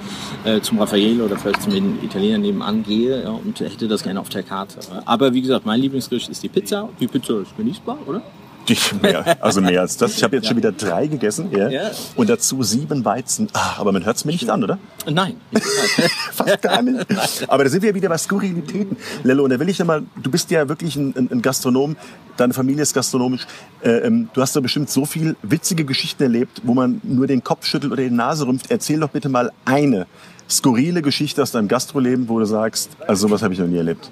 äh, 0.44 0.60
zum 0.60 0.78
Raffaele 0.78 1.24
oder 1.24 1.38
vielleicht 1.38 1.62
zum 1.62 1.72
Italiener 2.02 2.36
nebenan 2.36 2.82
gehe 2.82 3.22
ja, 3.22 3.30
und 3.30 3.58
hätte 3.58 3.88
das 3.88 4.02
gerne 4.02 4.20
auf 4.20 4.28
der 4.28 4.42
Karte. 4.42 4.80
Aber 5.06 5.32
wie 5.32 5.40
gesagt, 5.40 5.64
mein 5.64 5.80
Lieblingsgericht 5.80 6.28
ist 6.28 6.42
die 6.42 6.50
Pizza. 6.50 6.90
Die 7.00 7.06
Pizza 7.06 7.40
ist 7.40 7.56
genießbar, 7.56 7.96
oder? 8.06 8.20
Ich, 8.68 8.92
mehr, 9.00 9.42
also 9.42 9.60
mehr 9.60 9.80
als 9.80 9.96
das. 9.96 10.16
Ich 10.16 10.22
habe 10.22 10.36
jetzt 10.36 10.46
schon 10.46 10.56
wieder 10.56 10.72
drei 10.72 11.06
gegessen. 11.06 11.50
Ja. 11.50 11.68
Ja. 11.68 11.90
Und 12.16 12.28
dazu 12.28 12.62
sieben 12.62 13.04
Weizen. 13.04 13.48
Ah, 13.52 13.76
aber 13.78 13.92
man 13.92 14.04
hört 14.04 14.16
es 14.16 14.24
mir 14.24 14.32
nicht 14.32 14.48
an, 14.50 14.62
oder? 14.62 14.78
Nein. 15.10 15.36
Fast 16.32 16.62
gar 16.62 16.82
nicht. 16.82 17.06
Aber 17.48 17.64
da 17.64 17.70
sind 17.70 17.82
wir 17.82 17.94
wieder 17.94 18.08
bei 18.08 18.18
Skurrilitäten. 18.18 18.96
Lello, 19.22 19.44
und 19.44 19.50
da 19.50 19.58
will 19.58 19.68
ich 19.68 19.78
nochmal, 19.78 20.02
du 20.22 20.30
bist 20.30 20.50
ja 20.50 20.68
wirklich 20.68 20.96
ein, 20.96 21.14
ein, 21.16 21.28
ein 21.30 21.42
Gastronom, 21.42 21.96
deine 22.36 22.54
Familie 22.54 22.82
ist 22.82 22.94
gastronomisch. 22.94 23.46
Äh, 23.82 23.90
ähm, 23.90 24.28
du 24.32 24.40
hast 24.40 24.54
da 24.56 24.60
bestimmt 24.60 24.90
so 24.90 25.04
viel 25.04 25.36
witzige 25.42 25.84
Geschichten 25.84 26.22
erlebt, 26.22 26.62
wo 26.64 26.74
man 26.74 27.00
nur 27.04 27.26
den 27.26 27.42
Kopf 27.42 27.66
schüttelt 27.66 27.92
oder 27.92 28.02
die 28.02 28.10
Nase 28.10 28.46
rümpft. 28.46 28.70
Erzähl 28.70 29.00
doch 29.00 29.10
bitte 29.10 29.28
mal 29.28 29.52
eine 29.64 30.06
skurrile 30.48 31.02
Geschichte 31.02 31.42
aus 31.42 31.52
deinem 31.52 31.68
Gastroleben, 31.68 32.28
wo 32.28 32.38
du 32.38 32.44
sagst, 32.44 32.90
also 33.06 33.28
sowas 33.28 33.42
habe 33.42 33.54
ich 33.54 33.60
noch 33.60 33.66
nie 33.66 33.76
erlebt. 33.76 34.10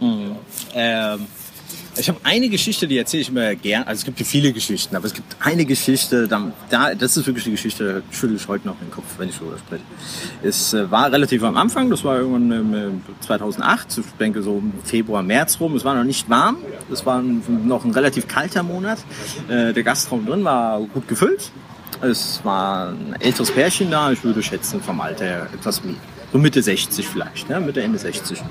Ähm, 0.74 1.26
ich 1.98 2.08
habe 2.08 2.18
eine 2.22 2.48
Geschichte, 2.48 2.86
die 2.86 2.98
erzähle 2.98 3.22
ich 3.22 3.28
immer 3.28 3.54
gern. 3.54 3.84
Also 3.84 4.00
es 4.00 4.04
gibt 4.04 4.18
ja 4.18 4.26
viele 4.26 4.52
Geschichten, 4.52 4.94
aber 4.96 5.06
es 5.06 5.14
gibt 5.14 5.36
eine 5.40 5.64
Geschichte, 5.64 6.28
da, 6.28 6.52
da, 6.70 6.94
das 6.94 7.16
ist 7.16 7.26
wirklich 7.26 7.44
die 7.44 7.52
Geschichte, 7.52 8.02
schüttel 8.10 8.36
ich 8.36 8.48
heute 8.48 8.66
noch 8.66 8.78
den 8.78 8.90
Kopf, 8.90 9.06
wenn 9.18 9.28
ich 9.28 9.38
darüber 9.38 9.58
spreche. 9.58 9.82
Es 10.42 10.74
äh, 10.74 10.90
war 10.90 11.10
relativ 11.10 11.42
am 11.42 11.56
Anfang, 11.56 11.90
das 11.90 12.04
war 12.04 12.18
irgendwann 12.18 12.52
im, 12.52 12.74
äh, 12.74 13.24
2008, 13.24 13.98
ich 13.98 14.04
denke 14.18 14.42
so 14.42 14.62
Februar, 14.84 15.22
März 15.22 15.58
rum. 15.60 15.74
Es 15.76 15.84
war 15.84 15.94
noch 15.94 16.04
nicht 16.04 16.28
warm, 16.28 16.58
es 16.92 17.04
war 17.06 17.22
noch 17.22 17.84
ein 17.84 17.90
relativ 17.92 18.28
kalter 18.28 18.62
Monat. 18.62 18.98
Äh, 19.48 19.72
der 19.72 19.82
Gastraum 19.82 20.26
drin 20.26 20.44
war 20.44 20.80
gut 20.80 21.08
gefüllt. 21.08 21.50
Es 22.02 22.40
war 22.44 22.90
ein 22.90 23.16
älteres 23.20 23.50
Pärchen 23.50 23.90
da, 23.90 24.12
ich 24.12 24.22
würde 24.22 24.42
schätzen 24.42 24.82
vom 24.82 25.00
Alter 25.00 25.48
etwas 25.54 25.82
mehr, 25.82 25.94
so 26.32 26.38
Mitte 26.38 26.62
60 26.62 27.06
vielleicht, 27.06 27.48
ne? 27.48 27.60
Mitte, 27.60 27.82
Ende 27.82 27.98
60. 27.98 28.42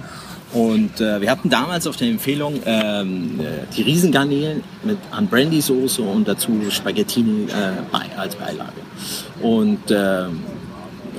Und 0.56 1.02
äh, 1.02 1.20
wir 1.20 1.30
hatten 1.30 1.50
damals 1.50 1.86
auf 1.86 1.98
der 1.98 2.08
Empfehlung 2.08 2.62
ähm, 2.66 3.42
äh, 3.42 3.66
die 3.76 3.82
Riesengarnelen 3.82 4.64
mit 4.84 4.98
an 5.12 5.28
Brandy-Soße 5.28 6.02
und 6.02 6.30
dazu 6.30 6.50
Spaghettini 6.70 7.48
äh, 7.50 8.18
als 8.18 8.38
Beilage. 8.38 8.72
Und 9.42 9.82
ähm, 9.90 10.44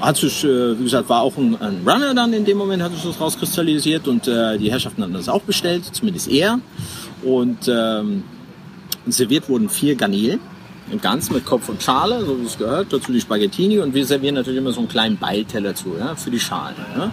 hat 0.00 0.16
sich, 0.16 0.43
äh, 0.43 0.78
wie 0.78 0.85
gesagt, 0.85 1.11
war 1.11 1.21
auch 1.21 1.37
ein, 1.37 1.55
ein 1.61 1.83
Runner 1.87 2.14
dann 2.14 2.33
in 2.33 2.47
dem 2.47 2.57
Moment, 2.57 2.83
hat 2.83 2.93
sich 2.93 3.02
das 3.02 3.21
rauskristallisiert 3.21 4.09
und 4.09 4.26
äh, 4.26 4.57
die 4.57 4.71
Herrschaften 4.71 5.02
hatten 5.02 5.12
das 5.12 5.28
auch 5.28 5.43
bestellt, 5.43 5.85
zumindest 5.93 6.28
er. 6.28 6.59
Und 7.23 7.69
ähm, 7.69 8.25
serviert 9.07 9.50
wurden 9.50 9.69
vier 9.69 9.97
Garnelen 9.97 10.40
im 10.90 11.00
Ganzen 11.02 11.35
mit 11.35 11.45
Kopf 11.45 11.69
und 11.69 11.83
Schale, 11.83 12.25
so 12.25 12.40
wie 12.40 12.47
es 12.47 12.57
gehört, 12.57 12.90
dazu 12.90 13.12
die 13.12 13.21
Spaghettini 13.21 13.81
und 13.81 13.93
wir 13.93 14.07
servieren 14.07 14.37
natürlich 14.37 14.61
immer 14.61 14.73
so 14.73 14.81
einen 14.81 14.88
kleinen 14.88 15.19
Beilteller 15.19 15.75
zu, 15.75 15.95
ja, 15.99 16.14
für 16.14 16.31
die 16.31 16.40
Schalen. 16.40 16.76
Ja. 16.97 17.12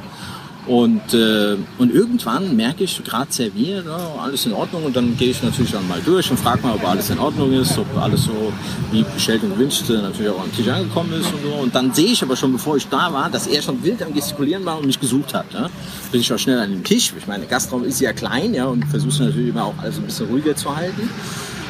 Und, 0.65 1.13
äh, 1.13 1.57
und 1.77 1.93
irgendwann 1.93 2.55
merke 2.55 2.85
ich, 2.85 3.03
gerade 3.03 3.31
serviert, 3.31 3.85
ja, 3.85 4.15
alles 4.21 4.45
in 4.45 4.53
Ordnung. 4.53 4.85
Und 4.85 4.95
dann 4.95 5.17
gehe 5.17 5.31
ich 5.31 5.43
natürlich 5.43 5.71
dann 5.71 5.87
mal 5.87 5.99
durch 6.05 6.31
und 6.31 6.39
frage 6.39 6.61
mal, 6.61 6.75
ob 6.75 6.87
alles 6.87 7.09
in 7.09 7.19
Ordnung 7.19 7.51
ist, 7.53 7.77
ob 7.77 7.97
alles 7.97 8.23
so 8.23 8.53
wie 8.91 9.03
bestellt 9.03 9.43
und 9.43 9.51
gewünscht 9.51 9.89
äh, 9.89 9.93
natürlich 9.93 10.31
auch 10.31 10.41
am 10.41 10.55
Tisch 10.55 10.67
angekommen 10.67 11.13
ist 11.13 11.27
und 11.33 11.43
so. 11.43 11.53
Und 11.61 11.75
dann 11.75 11.93
sehe 11.93 12.11
ich 12.11 12.23
aber 12.23 12.35
schon, 12.35 12.53
bevor 12.53 12.77
ich 12.77 12.87
da 12.87 13.11
war, 13.11 13.29
dass 13.29 13.47
er 13.47 13.61
schon 13.61 13.83
wild 13.83 14.01
am 14.01 14.13
Gestikulieren 14.13 14.63
war 14.65 14.77
und 14.77 14.85
mich 14.85 14.99
gesucht 14.99 15.33
hat. 15.33 15.45
Ja. 15.53 15.69
Bin 16.11 16.21
ich 16.21 16.31
auch 16.31 16.39
schnell 16.39 16.59
an 16.59 16.71
den 16.71 16.83
Tisch. 16.83 17.13
Ich 17.17 17.27
meine, 17.27 17.41
der 17.41 17.49
Gastraum 17.49 17.83
ist 17.83 17.99
ja 17.99 18.13
klein 18.13 18.53
ja, 18.53 18.65
und 18.65 18.85
versuche 18.85 19.23
natürlich 19.23 19.49
immer 19.49 19.65
auch 19.65 19.77
alles 19.81 19.97
ein 19.97 20.03
bisschen 20.03 20.27
ruhiger 20.27 20.55
zu 20.55 20.73
halten. 20.73 21.09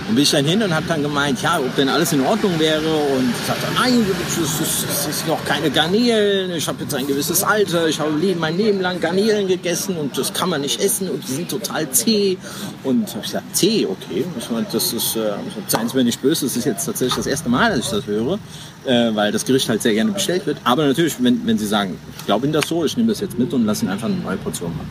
Und 0.07 0.15
bin 0.15 0.23
ich 0.23 0.31
dann 0.31 0.43
hin 0.43 0.61
und 0.61 0.73
habe 0.73 0.85
dann 0.87 1.01
gemeint, 1.01 1.41
ja, 1.41 1.59
ob 1.59 1.75
denn 1.75 1.87
alles 1.87 2.11
in 2.11 2.21
Ordnung 2.21 2.59
wäre. 2.59 2.81
Und 2.81 3.33
ich 3.39 3.47
sagte, 3.47 3.67
nein, 3.75 4.05
es 4.27 5.07
ist, 5.07 5.27
noch 5.27 5.43
keine 5.45 5.69
Garnelen. 5.71 6.51
Ich 6.51 6.67
habe 6.67 6.83
jetzt 6.83 6.93
ein 6.93 7.07
gewisses 7.07 7.43
Alter. 7.43 7.87
Ich 7.87 7.99
habe 7.99 8.11
mein 8.37 8.57
Leben 8.57 8.81
lang 8.81 8.99
Garnelen 8.99 9.47
gegessen 9.47 9.95
und 9.95 10.17
das 10.17 10.33
kann 10.33 10.49
man 10.49 10.61
nicht 10.61 10.81
essen 10.81 11.09
und 11.09 11.25
die 11.27 11.31
sind 11.31 11.49
total 11.49 11.89
zäh. 11.91 12.37
Und 12.83 13.07
habe 13.09 13.19
ich 13.19 13.25
gesagt, 13.27 13.55
zäh, 13.55 13.85
okay. 13.85 14.25
Ich 14.37 14.49
meine, 14.49 14.67
das 14.71 14.91
ist, 14.91 15.15
äh, 15.15 15.31
seien 15.67 15.87
Sie 15.87 15.95
mir 15.95 16.03
nicht 16.03 16.21
böse, 16.21 16.45
das 16.45 16.57
ist 16.57 16.65
jetzt 16.65 16.85
tatsächlich 16.85 17.15
das 17.15 17.27
erste 17.27 17.49
Mal, 17.49 17.69
dass 17.69 17.85
ich 17.85 17.91
das 17.91 18.05
höre, 18.05 18.39
äh, 18.85 19.15
weil 19.15 19.31
das 19.31 19.45
Gericht 19.45 19.69
halt 19.69 19.81
sehr 19.81 19.93
gerne 19.93 20.11
bestellt 20.11 20.45
wird. 20.45 20.57
Aber 20.65 20.85
natürlich, 20.85 21.15
wenn, 21.19 21.45
wenn 21.47 21.57
Sie 21.57 21.67
sagen, 21.67 21.97
ich 22.17 22.25
glaube 22.25 22.45
Ihnen 22.45 22.53
das 22.53 22.67
so, 22.67 22.83
ich 22.83 22.97
nehme 22.97 23.09
das 23.09 23.21
jetzt 23.21 23.39
mit 23.39 23.53
und 23.53 23.65
lasse 23.65 23.85
Ihnen 23.85 23.91
einfach 23.93 24.07
eine 24.07 24.17
neue 24.17 24.37
Portion 24.37 24.71
machen. 24.75 24.89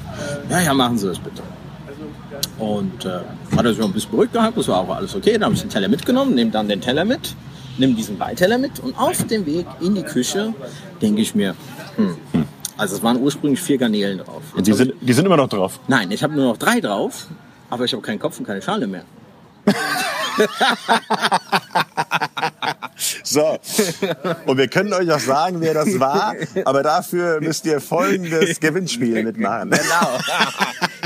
Ja, 0.48 0.60
ja, 0.60 0.72
machen 0.72 0.96
Sie 0.96 1.06
das 1.06 1.18
bitte. 1.18 1.42
Und 2.62 3.04
äh, 3.04 3.18
hat 3.56 3.64
er 3.64 3.74
sich 3.74 3.82
auch 3.82 3.88
ein 3.88 3.92
bisschen 3.92 4.12
beruhigt 4.12 4.32
gehabt, 4.32 4.56
das 4.56 4.68
war 4.68 4.78
auch 4.78 4.94
alles 4.94 5.16
okay. 5.16 5.32
Dann 5.32 5.46
habe 5.46 5.54
ich 5.54 5.62
den 5.62 5.70
Teller 5.70 5.88
mitgenommen, 5.88 6.36
nehme 6.36 6.52
dann 6.52 6.68
den 6.68 6.80
Teller 6.80 7.04
mit, 7.04 7.34
nehme 7.76 7.94
diesen 7.94 8.18
Beiteller 8.18 8.56
mit 8.56 8.78
und 8.78 8.96
auf 8.96 9.26
dem 9.26 9.44
Weg 9.46 9.66
in 9.80 9.96
die 9.96 10.04
Küche 10.04 10.54
denke 11.00 11.22
ich 11.22 11.34
mir, 11.34 11.56
hm, 11.96 12.16
also 12.76 12.94
es 12.94 13.02
waren 13.02 13.20
ursprünglich 13.20 13.60
vier 13.60 13.78
Garnelen 13.78 14.18
drauf. 14.18 14.42
Und 14.56 14.64
die 14.64 14.74
sind, 14.74 14.92
die 15.00 15.12
sind 15.12 15.26
immer 15.26 15.38
noch 15.38 15.48
drauf. 15.48 15.80
Nein, 15.88 16.12
ich 16.12 16.22
habe 16.22 16.34
nur 16.34 16.44
noch 16.44 16.56
drei 16.56 16.80
drauf, 16.80 17.26
aber 17.68 17.84
ich 17.84 17.92
habe 17.92 18.02
keinen 18.02 18.20
Kopf 18.20 18.38
und 18.38 18.46
keine 18.46 18.62
Schale 18.62 18.86
mehr. 18.86 19.02
So. 23.22 23.58
Und 24.46 24.58
wir 24.58 24.68
können 24.68 24.92
euch 24.92 25.10
auch 25.10 25.18
sagen, 25.18 25.60
wer 25.60 25.74
das 25.74 25.98
war, 25.98 26.34
aber 26.64 26.82
dafür 26.82 27.40
müsst 27.40 27.64
ihr 27.66 27.80
folgendes 27.80 28.60
Gewinnspiel 28.60 29.22
mitmachen. 29.24 29.70
Genau. 29.70 30.18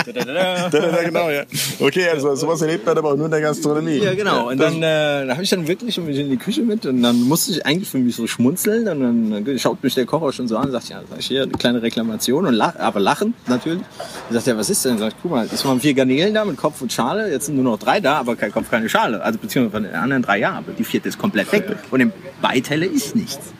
genau, 1.05 1.31
ja. 1.31 1.43
Okay, 1.81 2.09
also 2.09 2.35
sowas 2.35 2.61
erlebt 2.61 2.87
man 2.87 2.99
aber 2.99 3.12
auch 3.12 3.17
nur 3.17 3.26
in 3.26 3.31
der 3.31 3.41
Gastronomie. 3.41 3.99
Ja, 3.99 4.15
genau. 4.15 4.49
Und 4.50 4.59
dann 4.59 4.83
äh, 4.83 5.26
habe 5.31 5.43
ich 5.43 5.50
dann 5.50 5.67
wirklich 5.67 5.99
mich 5.99 6.19
in 6.19 6.31
die 6.31 6.37
Küche 6.37 6.62
mit 6.62 6.87
und 6.87 7.03
dann 7.03 7.23
musste 7.23 7.53
ich 7.53 7.65
eigentlich 7.65 7.88
für 7.88 7.99
mich 7.99 8.17
so 8.17 8.26
schmunzeln 8.26 8.88
und 8.88 9.00
dann 9.00 9.59
schaut 9.59 9.83
mich 9.83 9.95
der 9.95 10.07
Kocher 10.07 10.33
schon 10.33 10.49
so 10.49 10.57
an 10.57 10.67
und 10.67 10.73
sagt, 10.73 10.88
ja, 10.88 11.00
sag 11.09 11.19
ich 11.19 11.26
hier 11.26 11.43
eine 11.43 11.53
kleine 11.53 11.83
Reklamation 11.83 12.47
und 12.47 12.55
lach, 12.55 12.76
aber 12.79 13.00
lachen 13.00 13.35
natürlich. 13.47 13.83
Er 14.29 14.35
sagt, 14.35 14.47
ja, 14.47 14.57
was 14.57 14.71
ist 14.71 14.85
denn? 14.85 14.99
Sag 14.99 15.09
ich, 15.09 15.15
guck 15.23 15.31
mal, 15.31 15.49
es 15.53 15.65
waren 15.65 15.81
vier 15.81 15.95
Garnelen 15.95 16.35
da 16.35 16.45
mit 16.45 16.57
Kopf 16.57 16.81
und 16.83 16.93
Schale, 16.93 17.31
jetzt 17.31 17.47
sind 17.47 17.57
nur 17.57 17.65
noch 17.65 17.79
drei 17.79 18.00
da, 18.00 18.19
aber 18.19 18.37
kein 18.37 18.53
Kopf, 18.53 18.71
keine 18.71 18.88
Schale. 18.88 19.23
Also 19.23 19.38
beziehungsweise 19.38 19.73
von 19.73 19.83
den 19.85 19.95
anderen 19.95 20.23
drei 20.23 20.38
ja, 20.38 20.53
aber 20.53 20.73
die 20.73 20.85
vierte 20.85 21.09
ist 21.09 21.19
komplett 21.19 21.50
weg. 21.53 21.76
Und 21.90 22.00
im 22.00 22.12
Beiteller 22.43 22.87
ist 22.87 23.14
nichts. 23.16 23.52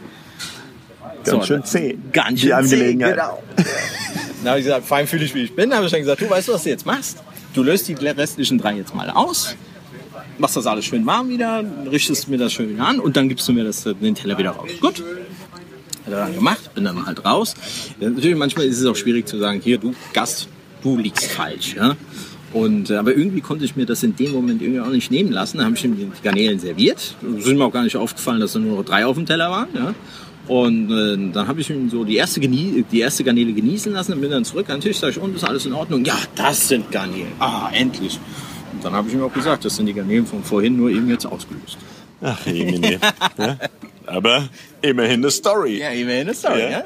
Ganz 1.25 1.47
schön 1.47 1.65
zäh. 1.65 1.99
Ganz 2.13 2.41
Die 2.41 2.49
schön 2.49 2.67
zäh, 2.67 2.95
genau. 2.95 3.43
Dann 4.43 4.51
habe 4.51 4.61
ich 4.61 4.67
gesagt, 4.67 4.87
fein 4.87 5.07
fühle 5.07 5.25
ich, 5.25 5.35
wie 5.35 5.43
ich 5.43 5.55
bin. 5.55 5.71
Dann 5.71 5.79
habe 5.79 5.87
ich 5.87 5.93
dann 5.93 6.01
gesagt, 6.01 6.21
du 6.21 6.31
weißt 6.31 6.49
du, 6.49 6.53
was 6.53 6.63
du 6.63 6.69
jetzt 6.69 6.87
machst? 6.87 7.19
Du 7.53 7.63
löst 7.63 7.89
die 7.89 7.95
restlichen 7.95 8.59
drei 8.59 8.75
jetzt 8.75 8.95
mal 8.95 9.11
aus, 9.11 9.57
machst 10.39 10.57
das 10.57 10.67
alles 10.67 10.85
schön 10.85 11.05
warm 11.07 11.29
wieder, 11.31 11.65
richtest 11.91 12.29
mir 12.29 12.39
das 12.39 12.53
schön 12.53 12.69
wieder 12.69 12.87
an 12.87 13.01
und 13.01 13.17
dann 13.17 13.29
gibst 13.29 13.49
du 13.49 13.53
mir 13.53 13.65
das, 13.65 13.83
den 13.83 14.15
Teller 14.15 14.39
wieder 14.39 14.51
raus. 14.51 14.71
Gut. 14.81 15.03
Hat 16.05 16.13
er 16.13 16.19
dann 16.19 16.35
gemacht, 16.35 16.75
bin 16.75 16.85
dann 16.85 17.05
halt 17.07 17.25
raus. 17.25 17.55
Ja, 17.99 18.11
natürlich, 18.11 18.37
manchmal 18.37 18.67
ist 18.67 18.79
es 18.79 18.87
auch 18.87 18.95
schwierig 18.95 19.27
zu 19.27 19.39
sagen, 19.39 19.61
hier, 19.61 19.79
du 19.79 19.95
Gast, 20.13 20.49
du 20.83 20.97
liegst 20.97 21.27
falsch. 21.33 21.75
Ja? 21.75 21.97
Und, 22.57 22.89
äh, 22.89 22.97
aber 22.97 23.15
irgendwie 23.15 23.43
konnte 23.43 23.67
ich 23.67 23.77
mir 23.77 23.85
das 23.85 24.03
in 24.03 24.17
dem 24.17 24.33
Moment 24.33 24.63
irgendwie 24.63 24.81
auch 24.81 24.89
nicht 24.89 25.11
nehmen 25.11 25.31
lassen. 25.31 25.59
Da 25.59 25.65
habe 25.65 25.77
ich 25.77 25.85
ihm 25.85 25.95
die 25.95 26.09
Garnelen 26.23 26.59
serviert. 26.59 27.15
Es 27.39 27.47
ist 27.47 27.55
mir 27.55 27.63
auch 27.63 27.73
gar 27.73 27.83
nicht 27.83 27.97
aufgefallen, 27.97 28.41
dass 28.41 28.55
da 28.55 28.59
nur 28.59 28.79
noch 28.79 28.85
drei 28.85 29.05
auf 29.05 29.15
dem 29.15 29.27
Teller 29.27 29.51
waren. 29.51 29.69
Ja? 29.75 29.95
Und 30.49 30.91
äh, 30.91 31.33
dann 31.35 31.49
habe 31.49 31.61
ich 31.61 31.69
ihm 31.69 31.91
so 31.91 32.03
die 32.03 32.17
erste, 32.17 32.41
Genie 32.41 32.83
die 32.91 33.01
erste 33.01 33.25
Garnele 33.25 33.53
genießen 33.53 33.93
lassen 33.93 34.15
und 34.15 34.23
bin 34.23 34.31
dann 34.31 34.47
zurück 34.47 34.71
an 34.71 34.77
den 34.77 34.89
Tisch. 34.89 34.97
Sag 34.97 35.11
ich, 35.11 35.19
und 35.19 35.37
ist 35.37 35.45
alles 35.45 35.67
in 35.67 35.75
Ordnung? 35.75 36.03
Ja, 36.07 36.17
das 36.35 36.69
sind 36.69 36.91
Garnelen. 36.91 37.33
Ah, 37.41 37.69
endlich. 37.75 38.19
Und 38.73 38.83
dann 38.83 38.95
habe 38.95 39.07
ich 39.07 39.15
ihm 39.15 39.23
auch 39.23 39.35
gesagt, 39.35 39.67
das 39.67 39.77
sind 39.77 39.85
die 39.85 39.93
Garnelen 39.93 40.25
von 40.25 40.43
vorhin, 40.43 40.79
nur 40.79 40.89
eben 40.89 41.11
jetzt 41.11 41.27
ausgelöst. 41.27 41.77
Ach, 42.23 42.47
Emine. 42.47 42.99
ja? 43.39 43.59
Aber 44.07 44.49
immerhin 44.83 45.21
eine 45.21 45.31
Story. 45.31 45.79
Ja, 45.81 45.91
immerhin 45.91 46.23
eine 46.23 46.35
Story, 46.35 46.61
Ja. 46.61 46.71
ja? 46.71 46.85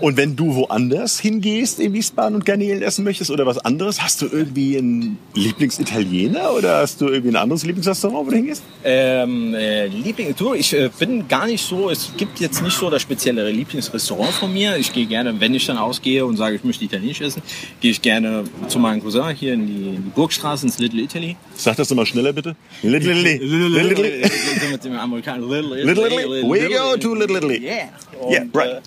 Und 0.00 0.16
wenn 0.16 0.34
du 0.34 0.54
woanders 0.54 1.20
hingehst 1.20 1.78
in 1.78 1.92
Wiesbaden 1.92 2.34
und 2.36 2.46
Garnelen 2.46 2.82
essen 2.82 3.04
möchtest 3.04 3.30
oder 3.30 3.44
was 3.46 3.58
anderes, 3.58 4.00
hast 4.02 4.22
du 4.22 4.26
irgendwie 4.30 4.78
einen 4.78 5.18
Lieblingsitaliener 5.34 6.52
oder 6.54 6.78
hast 6.78 7.00
du 7.00 7.08
irgendwie 7.08 7.32
ein 7.32 7.36
anderes 7.36 7.64
Lieblingsrestaurant, 7.64 8.26
wo 8.26 8.30
du 8.30 8.36
hingehst? 8.36 8.62
Ähm, 8.84 9.54
äh, 9.54 9.86
Liebling, 9.86 10.34
du, 10.36 10.54
ich 10.54 10.72
äh, 10.72 10.90
bin 10.98 11.26
gar 11.28 11.46
nicht 11.46 11.64
so, 11.64 11.90
es 11.90 12.10
gibt 12.16 12.40
jetzt 12.40 12.62
nicht 12.62 12.76
so 12.76 12.88
das 12.90 13.02
spezielle 13.02 13.50
Lieblingsrestaurant 13.50 14.32
von 14.32 14.52
mir. 14.52 14.76
Ich 14.76 14.92
gehe 14.92 15.06
gerne, 15.06 15.38
wenn 15.40 15.54
ich 15.54 15.66
dann 15.66 15.78
ausgehe 15.78 16.24
und 16.24 16.36
sage, 16.36 16.56
ich 16.56 16.64
möchte 16.64 16.84
italienisch 16.84 17.20
essen, 17.20 17.42
gehe 17.80 17.90
ich 17.90 18.00
gerne 18.00 18.44
zu 18.68 18.78
meinem 18.78 19.02
Cousin 19.02 19.34
hier 19.34 19.54
in 19.54 19.66
die, 19.66 19.88
in 19.88 20.04
die 20.04 20.10
Burgstraße, 20.14 20.66
ins 20.66 20.78
Little 20.78 21.02
Italy. 21.02 21.36
Sag 21.56 21.76
das 21.76 21.88
doch 21.88 21.96
mal 21.96 22.06
schneller 22.06 22.32
bitte. 22.32 22.56
Little 22.82 23.12
Italy. 23.12 23.36
Little 23.38 23.80
Italy. 23.80 24.22
Little 24.22 25.84
Little 25.84 26.06
Italy. 26.06 26.53
We 26.54 26.68
go 26.68 26.96
to 26.96 27.14
Little 27.14 27.36
Italy. 27.36 27.58
Yeah. 27.64 27.88
Yeah, 28.30 28.42
Und, 28.42 28.56
right. 28.56 28.70
Äh, 28.70 28.80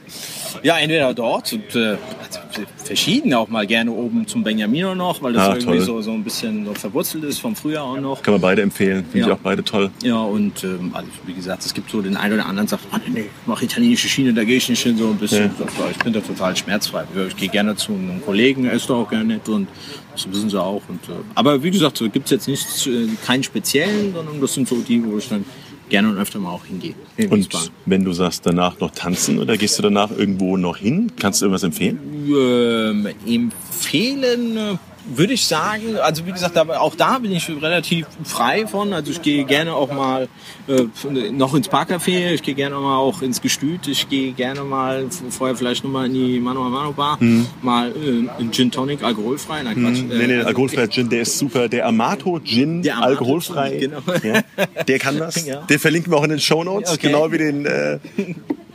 ja, 0.67 0.77
entweder 0.79 1.13
dort 1.13 1.51
und 1.53 1.75
äh, 1.75 1.89
also 1.89 2.39
verschieden 2.83 3.33
auch 3.33 3.47
mal 3.49 3.67
gerne 3.67 3.91
oben 3.91 4.25
zum 4.25 4.43
Benjamino 4.43 4.95
noch, 4.95 5.21
weil 5.21 5.33
das 5.33 5.43
Ah, 5.43 5.53
irgendwie 5.55 5.77
toll. 5.77 5.81
so, 5.81 6.01
so 6.01 6.11
ein 6.11 6.23
bisschen 6.23 6.65
so 6.65 6.73
verwurzelt 6.73 7.23
ist 7.25 7.39
vom 7.39 7.55
Frühjahr 7.55 7.83
auch 7.83 7.99
noch. 7.99 8.23
Kann 8.23 8.33
man 8.35 8.41
beide 8.41 8.61
empfehlen. 8.63 9.03
Finde 9.03 9.19
ich 9.19 9.27
Ja. 9.27 9.33
auch 9.33 9.39
beide 9.39 9.63
toll. 9.63 9.91
Ja, 10.01 10.17
und 10.21 10.63
ähm, 10.63 10.91
also, 10.93 11.09
wie 11.25 11.33
gesagt, 11.33 11.65
es 11.65 11.73
gibt 11.73 11.91
so 11.91 12.01
den 12.01 12.15
einen 12.17 12.33
oder 12.35 12.45
anderen, 12.45 12.67
der 12.67 12.79
sagt, 12.79 12.87
oh, 12.93 12.97
nee, 13.11 13.21
ich 13.21 13.47
mache 13.47 13.65
italienische 13.65 14.07
Schiene, 14.07 14.33
da 14.33 14.43
gehe 14.45 14.57
ich 14.57 14.69
nicht 14.69 14.81
hin, 14.81 14.97
so 14.97 15.07
ein 15.09 15.17
bisschen. 15.17 15.51
Ja. 15.59 15.65
Ja. 15.65 15.91
Ich 15.91 15.97
bin 15.99 16.13
da 16.13 16.21
total 16.21 16.55
schmerzfrei. 16.55 17.03
Ich 17.27 17.35
gehe 17.35 17.49
gerne 17.49 17.75
zu 17.75 17.91
einem 17.91 18.21
Kollegen, 18.25 18.65
er 18.65 18.73
ist 18.73 18.89
da 18.89 18.95
auch 18.95 19.09
gerne 19.09 19.25
nett 19.25 19.47
und 19.49 19.67
das 20.13 20.27
wissen 20.31 20.49
sie 20.49 20.59
auch. 20.59 20.81
Und, 20.87 21.03
äh, 21.09 21.19
aber 21.35 21.61
wie 21.61 21.69
gesagt, 21.69 21.97
so 21.97 22.09
gibt 22.09 22.25
es 22.25 22.31
jetzt 22.31 22.47
nicht, 22.47 22.87
äh, 22.87 23.07
keinen 23.25 23.43
speziellen, 23.43 24.13
sondern 24.15 24.41
das 24.41 24.53
sind 24.53 24.67
so 24.67 24.77
die, 24.77 25.03
wo 25.05 25.17
ich 25.19 25.27
dann 25.29 25.45
gerne 25.89 26.09
und 26.09 26.17
öfter 26.17 26.39
mal 26.39 26.51
auch 26.51 26.65
hingehe. 26.65 26.93
In 27.17 27.29
Und 27.29 27.39
Wiesbaden. 27.39 27.69
wenn 27.85 28.03
du 28.03 28.13
sagst, 28.13 28.45
danach 28.45 28.79
noch 28.79 28.91
tanzen 28.91 29.39
oder 29.39 29.57
gehst 29.57 29.77
du 29.77 29.83
danach 29.83 30.11
irgendwo 30.11 30.57
noch 30.57 30.77
hin? 30.77 31.11
Kannst 31.19 31.41
du 31.41 31.45
irgendwas 31.45 31.63
empfehlen? 31.63 31.99
Ähm, 32.29 33.07
empfehlen 33.25 34.57
äh, 34.57 34.75
würde 35.15 35.33
ich 35.33 35.45
sagen, 35.45 35.97
also 35.97 36.25
wie 36.25 36.31
gesagt, 36.31 36.57
auch 36.57 36.95
da 36.95 37.19
bin 37.19 37.31
ich 37.31 37.49
relativ 37.61 38.07
frei 38.23 38.67
von. 38.67 38.93
Also 38.93 39.11
ich 39.11 39.21
gehe 39.21 39.45
gerne 39.45 39.73
auch 39.73 39.91
mal 39.91 40.27
äh, 40.67 40.83
noch 41.31 41.53
ins 41.55 41.69
Parkcafé, 41.69 42.33
ich 42.33 42.43
gehe 42.43 42.55
gerne 42.55 42.75
mal 42.75 42.97
auch 42.97 43.21
ins 43.21 43.41
Gestüt, 43.41 43.87
ich 43.87 44.09
gehe 44.09 44.33
gerne 44.33 44.61
mal 44.63 45.05
vorher 45.29 45.55
vielleicht 45.55 45.83
noch 45.83 45.91
mal 45.91 46.07
in 46.07 46.13
die 46.13 46.39
Mano 46.39 46.65
a 46.65 46.69
Mano 46.69 46.91
Bar, 46.91 47.19
mal 47.61 47.91
äh, 47.91 48.41
in 48.41 48.51
Gin 48.51 48.69
Tonic, 48.71 49.03
alkoholfrei. 49.03 49.63
Nein, 49.63 49.75
Quatsch. 49.81 50.01
Mhm. 50.03 50.07
Nee, 50.09 50.27
nee, 50.27 50.35
also- 50.35 50.47
alkoholfreier 50.47 50.89
Gin, 50.89 51.09
der 51.09 51.21
ist 51.21 51.37
super. 51.37 51.69
Der 51.69 51.85
Amato 51.87 52.39
Gin, 52.43 52.81
Der 52.83 52.95
Amato 52.97 53.07
alkoholfrei. 53.09 53.77
Gin, 53.79 53.91
genau. 53.91 54.01
Ja, 54.23 54.41
der 54.83 54.99
kann 54.99 55.17
das. 55.17 55.37
Ja. 55.47 55.61
Den 55.61 55.79
verlinken 55.79 56.11
wir 56.11 56.17
auch 56.17 56.23
in 56.23 56.31
den 56.31 56.39
Show 56.41 56.63
Notes, 56.63 56.91
Okay. 56.93 57.07
genau 57.07 57.31
wie 57.31 57.37
den, 57.37 57.65
äh, 57.65 57.99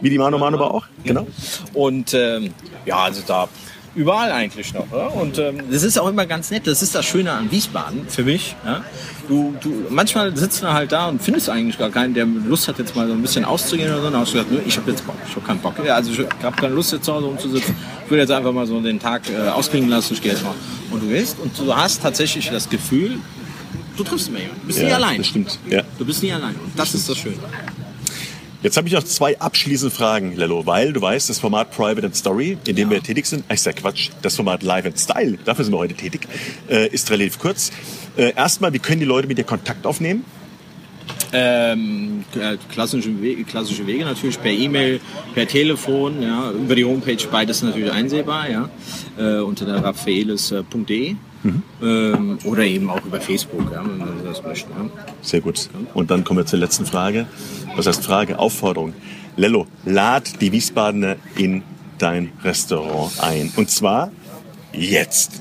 wie 0.01 0.09
die 0.11 0.17
Mano 0.19 0.39
Mano 0.39 0.57
Bar 0.57 0.73
auch. 0.73 0.87
Genau. 1.05 1.27
Und 1.75 2.15
ähm, 2.15 2.55
ja, 2.87 2.99
also 2.99 3.21
da 3.27 3.49
überall 3.95 4.33
eigentlich 4.33 4.73
noch. 4.75 4.87
Ja? 4.93 5.07
Und 5.09 5.39
ähm, 5.39 5.59
das 5.71 5.83
ist 5.83 5.99
auch 5.99 6.09
immer 6.09 6.27
ganz 6.27 6.51
nett. 6.51 6.67
Das 6.67 6.83
ist 6.83 6.95
das 6.95 7.05
Schöne 7.05 7.33
an 7.33 7.51
Wiesbaden 7.51 8.09
für 8.09 8.25
mich. 8.25 8.55
Ja? 8.65 8.83
Du, 9.29 9.55
du, 9.61 9.87
manchmal 9.91 10.37
sitzt 10.37 10.63
du 10.63 10.73
halt 10.73 10.93
da 10.93 11.09
und 11.09 11.23
findest 11.23 11.49
eigentlich 11.49 11.79
gar 11.79 11.91
keinen, 11.91 12.15
der 12.15 12.27
Lust 12.27 12.69
hat, 12.69 12.79
jetzt 12.79 12.97
mal 12.97 13.07
so 13.07 13.13
ein 13.13 13.23
bisschen 13.23 13.45
auszugehen 13.45 13.91
oder 13.93 14.03
so. 14.03 14.11
Dann 14.11 14.21
hast 14.21 14.35
du 14.35 14.43
gesagt, 14.45 14.67
ich 14.67 14.77
habe 14.77 14.91
jetzt 14.91 15.07
Bock, 15.07 15.17
ich 15.29 15.35
habe 15.37 15.47
keinen 15.47 15.61
Bock. 15.61 15.75
Ja, 15.85 15.95
also 15.97 16.11
ich 16.13 16.19
habe 16.43 16.57
keine 16.57 16.75
Lust 16.75 16.93
jetzt 16.93 17.05
zu 17.05 17.13
Hause 17.13 17.27
rumzusitzen. 17.27 17.75
Ich 18.05 18.11
will 18.11 18.19
jetzt 18.19 18.31
einfach 18.33 18.53
mal 18.53 18.67
so 18.67 18.81
den 18.81 18.99
Tag 18.99 19.23
äh, 19.31 19.49
ausklingen 19.49 19.89
lassen. 19.91 20.15
Ich 20.15 20.23
gehe 20.23 20.33
jetzt 20.33 20.43
mal. 20.45 20.55
Und 20.91 21.03
du 21.03 21.09
gehst 21.09 21.39
und 21.41 21.57
du 21.59 21.75
hast 21.75 22.03
tatsächlich 22.03 22.51
das 22.51 22.69
Gefühl, 22.69 23.19
du 23.97 24.05
triffst 24.05 24.29
immer 24.29 24.39
jemanden. 24.41 24.61
Du 24.63 24.67
bist 24.67 24.79
nie 24.81 24.89
Ja, 24.89 24.97
allein. 24.97 25.19
das 25.19 25.27
stimmt. 25.29 25.59
Ja. 25.71 25.83
Du 25.99 26.05
bist 26.05 26.23
nie 26.23 26.33
allein. 26.33 26.55
Und 26.55 26.73
das 26.77 26.95
ist 26.95 27.09
das 27.09 27.17
Schöne. 27.17 27.37
Jetzt 28.62 28.76
habe 28.76 28.87
ich 28.87 28.95
noch 28.95 29.02
zwei 29.02 29.40
abschließende 29.40 29.92
Fragen, 29.92 30.37
Lello, 30.37 30.64
weil 30.66 30.92
du 30.92 31.00
weißt, 31.00 31.28
das 31.28 31.40
Format 31.40 31.73
Private 31.73 32.07
and 32.07 32.14
Story, 32.14 32.57
in 32.64 32.76
dem 32.76 32.90
wir 32.90 33.02
tätig 33.02 33.26
sind, 33.26 33.42
ach, 33.49 33.54
ist 33.54 33.66
ja 33.66 33.73
Quatsch, 33.73 34.11
das 34.23 34.37
Format 34.37 34.62
Live 34.62 34.87
and 34.87 34.97
Style, 34.97 35.37
dafür 35.45 35.64
sind 35.64 35.75
wir 35.75 35.78
heute 35.78 35.95
tätig, 35.95 36.28
äh, 36.71 36.87
ist 36.87 37.11
relativ 37.11 37.40
kurz. 37.40 37.73
Äh, 38.16 38.35
erstmal, 38.37 38.73
wie 38.73 38.78
können 38.78 39.00
die 39.00 39.07
Leute 39.07 39.26
mit 39.26 39.37
dir 39.37 39.42
Kontakt 39.42 39.85
aufnehmen? 39.85 40.25
Ähm, 41.33 42.25
äh, 42.37 42.57
klassische, 42.73 43.21
Wege, 43.21 43.42
klassische 43.42 43.85
Wege 43.85 44.04
natürlich 44.04 44.40
per 44.40 44.52
E-Mail, 44.52 45.00
per 45.35 45.49
Telefon, 45.49 46.23
ja, 46.23 46.52
über 46.52 46.76
die 46.76 46.85
Homepage 46.85 47.26
beides 47.33 47.62
natürlich 47.62 47.90
einsehbar, 47.90 48.49
ja, 48.49 48.71
äh, 49.19 49.40
unter 49.40 49.66
der 49.66 49.83
ähm, 51.83 52.39
oder 52.45 52.65
eben 52.65 52.91
auch 52.91 53.05
über 53.05 53.21
Facebook, 53.21 53.71
ja, 53.73 53.85
wenn 53.85 53.99
man 53.99 54.25
das 54.25 54.43
möchte. 54.43 54.71
Ja. 54.71 54.89
Sehr 55.23 55.41
gut. 55.41 55.69
Und 55.95 56.11
dann 56.11 56.25
kommen 56.25 56.39
wir 56.39 56.47
zur 56.47 56.59
letzten 56.59 56.87
Frage. 56.87 57.27
Was 57.77 57.87
heißt 57.87 58.05
Frage? 58.05 58.39
Aufforderung. 58.39 58.95
Lello, 59.37 59.67
lad 59.85 60.41
die 60.41 60.53
Wiesbadener 60.53 61.17
in 61.37 61.63
dein 61.99 62.33
Restaurant 62.45 63.13
ein. 63.21 63.53
Und 63.57 63.71
zwar 63.71 64.11
jetzt. 64.73 65.41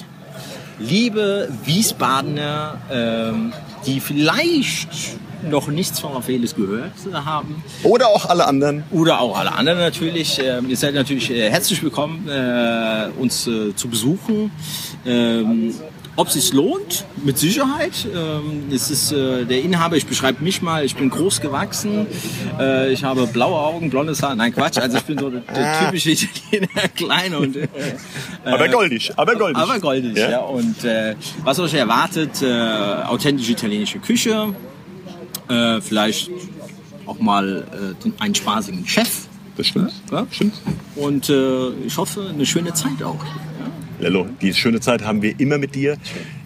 Liebe 0.80 1.50
Wiesbadener, 1.66 2.80
ähm, 2.92 3.54
die 3.86 4.00
vielleicht 4.00 5.18
noch 5.50 5.68
nichts 5.68 6.00
von 6.00 6.14
Raffaelis 6.14 6.56
gehört 6.56 6.92
haben. 7.14 7.64
Oder 7.84 8.08
auch 8.08 8.26
alle 8.26 8.48
anderen. 8.48 8.84
Oder 8.92 9.20
auch 9.22 9.38
alle 9.38 9.52
anderen 9.54 9.80
natürlich. 9.80 10.40
Ähm, 10.44 10.70
ihr 10.70 10.78
seid 10.78 10.94
natürlich 10.94 11.32
äh, 11.32 11.50
herzlich 11.50 11.82
willkommen, 11.84 12.28
äh, 12.28 13.10
uns 13.20 13.48
äh, 13.48 13.76
zu 13.76 13.88
besuchen. 13.88 14.52
Ähm, 15.06 15.74
ob 16.18 16.28
es 16.28 16.34
sich 16.34 16.54
lohnt, 16.54 17.06
mit 17.24 17.38
Sicherheit. 17.38 17.94
Ähm, 18.14 18.64
es 18.72 18.92
ist 18.92 19.12
äh, 19.12 19.46
der 19.46 19.62
Inhaber, 19.62 19.96
ich 19.96 20.06
beschreibe 20.06 20.44
mich 20.44 20.62
mal, 20.62 20.84
ich 20.84 20.96
bin 20.96 21.10
groß 21.10 21.40
gewachsen, 21.40 22.06
äh, 22.60 22.92
ich 22.92 23.04
habe 23.04 23.28
blaue 23.28 23.58
Augen, 23.58 23.90
blondes 23.90 24.22
Haar, 24.22 24.36
nein 24.36 24.54
Quatsch, 24.54 24.78
also 24.78 24.98
ich 24.98 25.04
bin 25.04 25.18
so 25.18 25.30
der, 25.30 25.40
der 25.42 25.80
typische 25.86 26.12
Italiener, 26.12 26.68
klein 26.96 27.34
und 27.34 27.56
äh, 27.56 27.68
Aber 28.44 28.68
goldig, 28.68 29.12
aber 29.16 29.36
goldig. 29.36 29.58
aber 29.58 29.80
goldig, 29.80 30.18
ja. 30.18 30.32
Ja. 30.32 30.40
Und 30.40 30.84
äh, 30.84 31.16
was 31.44 31.60
euch 31.60 31.74
erwartet, 31.74 32.42
äh, 32.42 33.06
authentische 33.08 33.54
italienische 33.54 34.00
Küche, 34.00 34.54
äh, 35.52 35.82
vielleicht 35.82 36.30
auch 37.06 37.20
mal 37.20 37.68
äh, 37.72 38.04
den, 38.04 38.14
einen 38.20 38.36
spaßigen 38.36 38.88
Chef. 38.88 39.28
Das 39.58 39.68
stimmt. 39.68 39.94
Ja? 40.12 40.26
Stimmt. 40.32 40.54
Und 40.96 41.30
äh, 41.30 41.70
ich 41.86 41.98
hoffe, 41.98 42.30
eine 42.34 42.46
schöne 42.46 42.74
Zeit 42.74 43.04
auch. 43.04 43.24
Lello, 44.00 44.28
die 44.42 44.54
schöne 44.54 44.80
Zeit 44.80 45.04
haben 45.04 45.22
wir 45.22 45.40
immer 45.40 45.58
mit 45.58 45.76
dir. 45.76 45.98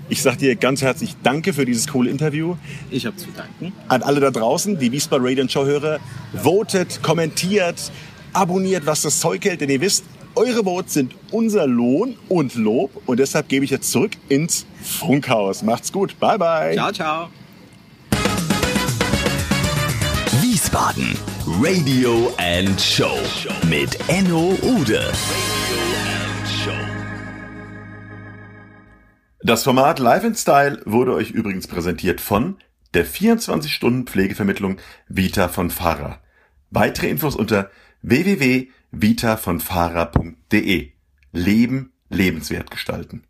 Ich 0.10 0.22
sag 0.22 0.38
dir 0.38 0.56
ganz 0.56 0.82
herzlich 0.82 1.16
Danke 1.24 1.54
für 1.54 1.66
dieses 1.66 1.88
coole 1.88 2.10
Interview. 2.10 2.56
Ich 2.92 3.06
habe 3.06 3.16
zu 3.16 3.28
danken. 3.36 3.74
An 3.88 4.04
alle 4.04 4.20
da 4.20 4.32
draußen, 4.32 4.78
die 4.78 4.92
Wiesbaden 4.92 5.26
Radio 5.26 5.48
Show 5.48 5.66
Hörer, 5.66 6.00
votet, 6.34 7.02
kommentiert, 7.02 7.92
abonniert, 8.34 8.86
was 8.86 9.02
das 9.02 9.20
Zeug 9.20 9.46
hält, 9.46 9.62
denn 9.62 9.70
ihr 9.70 9.82
wisst, 9.82 10.04
eure 10.36 10.64
Votes 10.64 10.94
sind 10.94 11.16
unser 11.32 11.66
Lohn 11.66 12.18
und 12.28 12.56
Lob 12.56 12.92
und 13.06 13.20
deshalb 13.20 13.48
gebe 13.48 13.66
ich 13.66 13.72
jetzt 13.72 13.90
zurück 13.92 14.12
ins 14.28 14.66
Funkhaus. 14.84 15.64
Macht's 15.64 15.92
gut. 15.92 16.20
Bye 16.20 16.38
bye. 16.38 16.74
Ciao, 16.74 16.92
ciao. 16.92 17.30
Wiesbaden 20.76 21.16
Radio 21.62 22.34
and 22.38 22.82
Show 22.82 23.18
mit 23.70 23.98
Enno 24.10 24.58
Ude. 24.62 25.14
Das 29.42 29.64
Format 29.64 30.00
Live 30.00 30.26
in 30.26 30.36
Style 30.36 30.82
wurde 30.84 31.14
euch 31.14 31.32
übrigens 31.32 31.68
präsentiert 31.68 32.20
von 32.20 32.58
der 32.94 33.08
24-Stunden-Pflegevermittlung 33.08 34.76
Vita 35.08 35.48
von 35.48 35.70
Fahrer. 35.70 36.20
Weitere 36.72 37.08
Infos 37.08 37.38
unter 37.38 37.72
www.vitavonfahrer.de. 38.02 40.92
Leben 41.32 41.94
lebenswert 42.10 42.70
gestalten. 42.70 43.24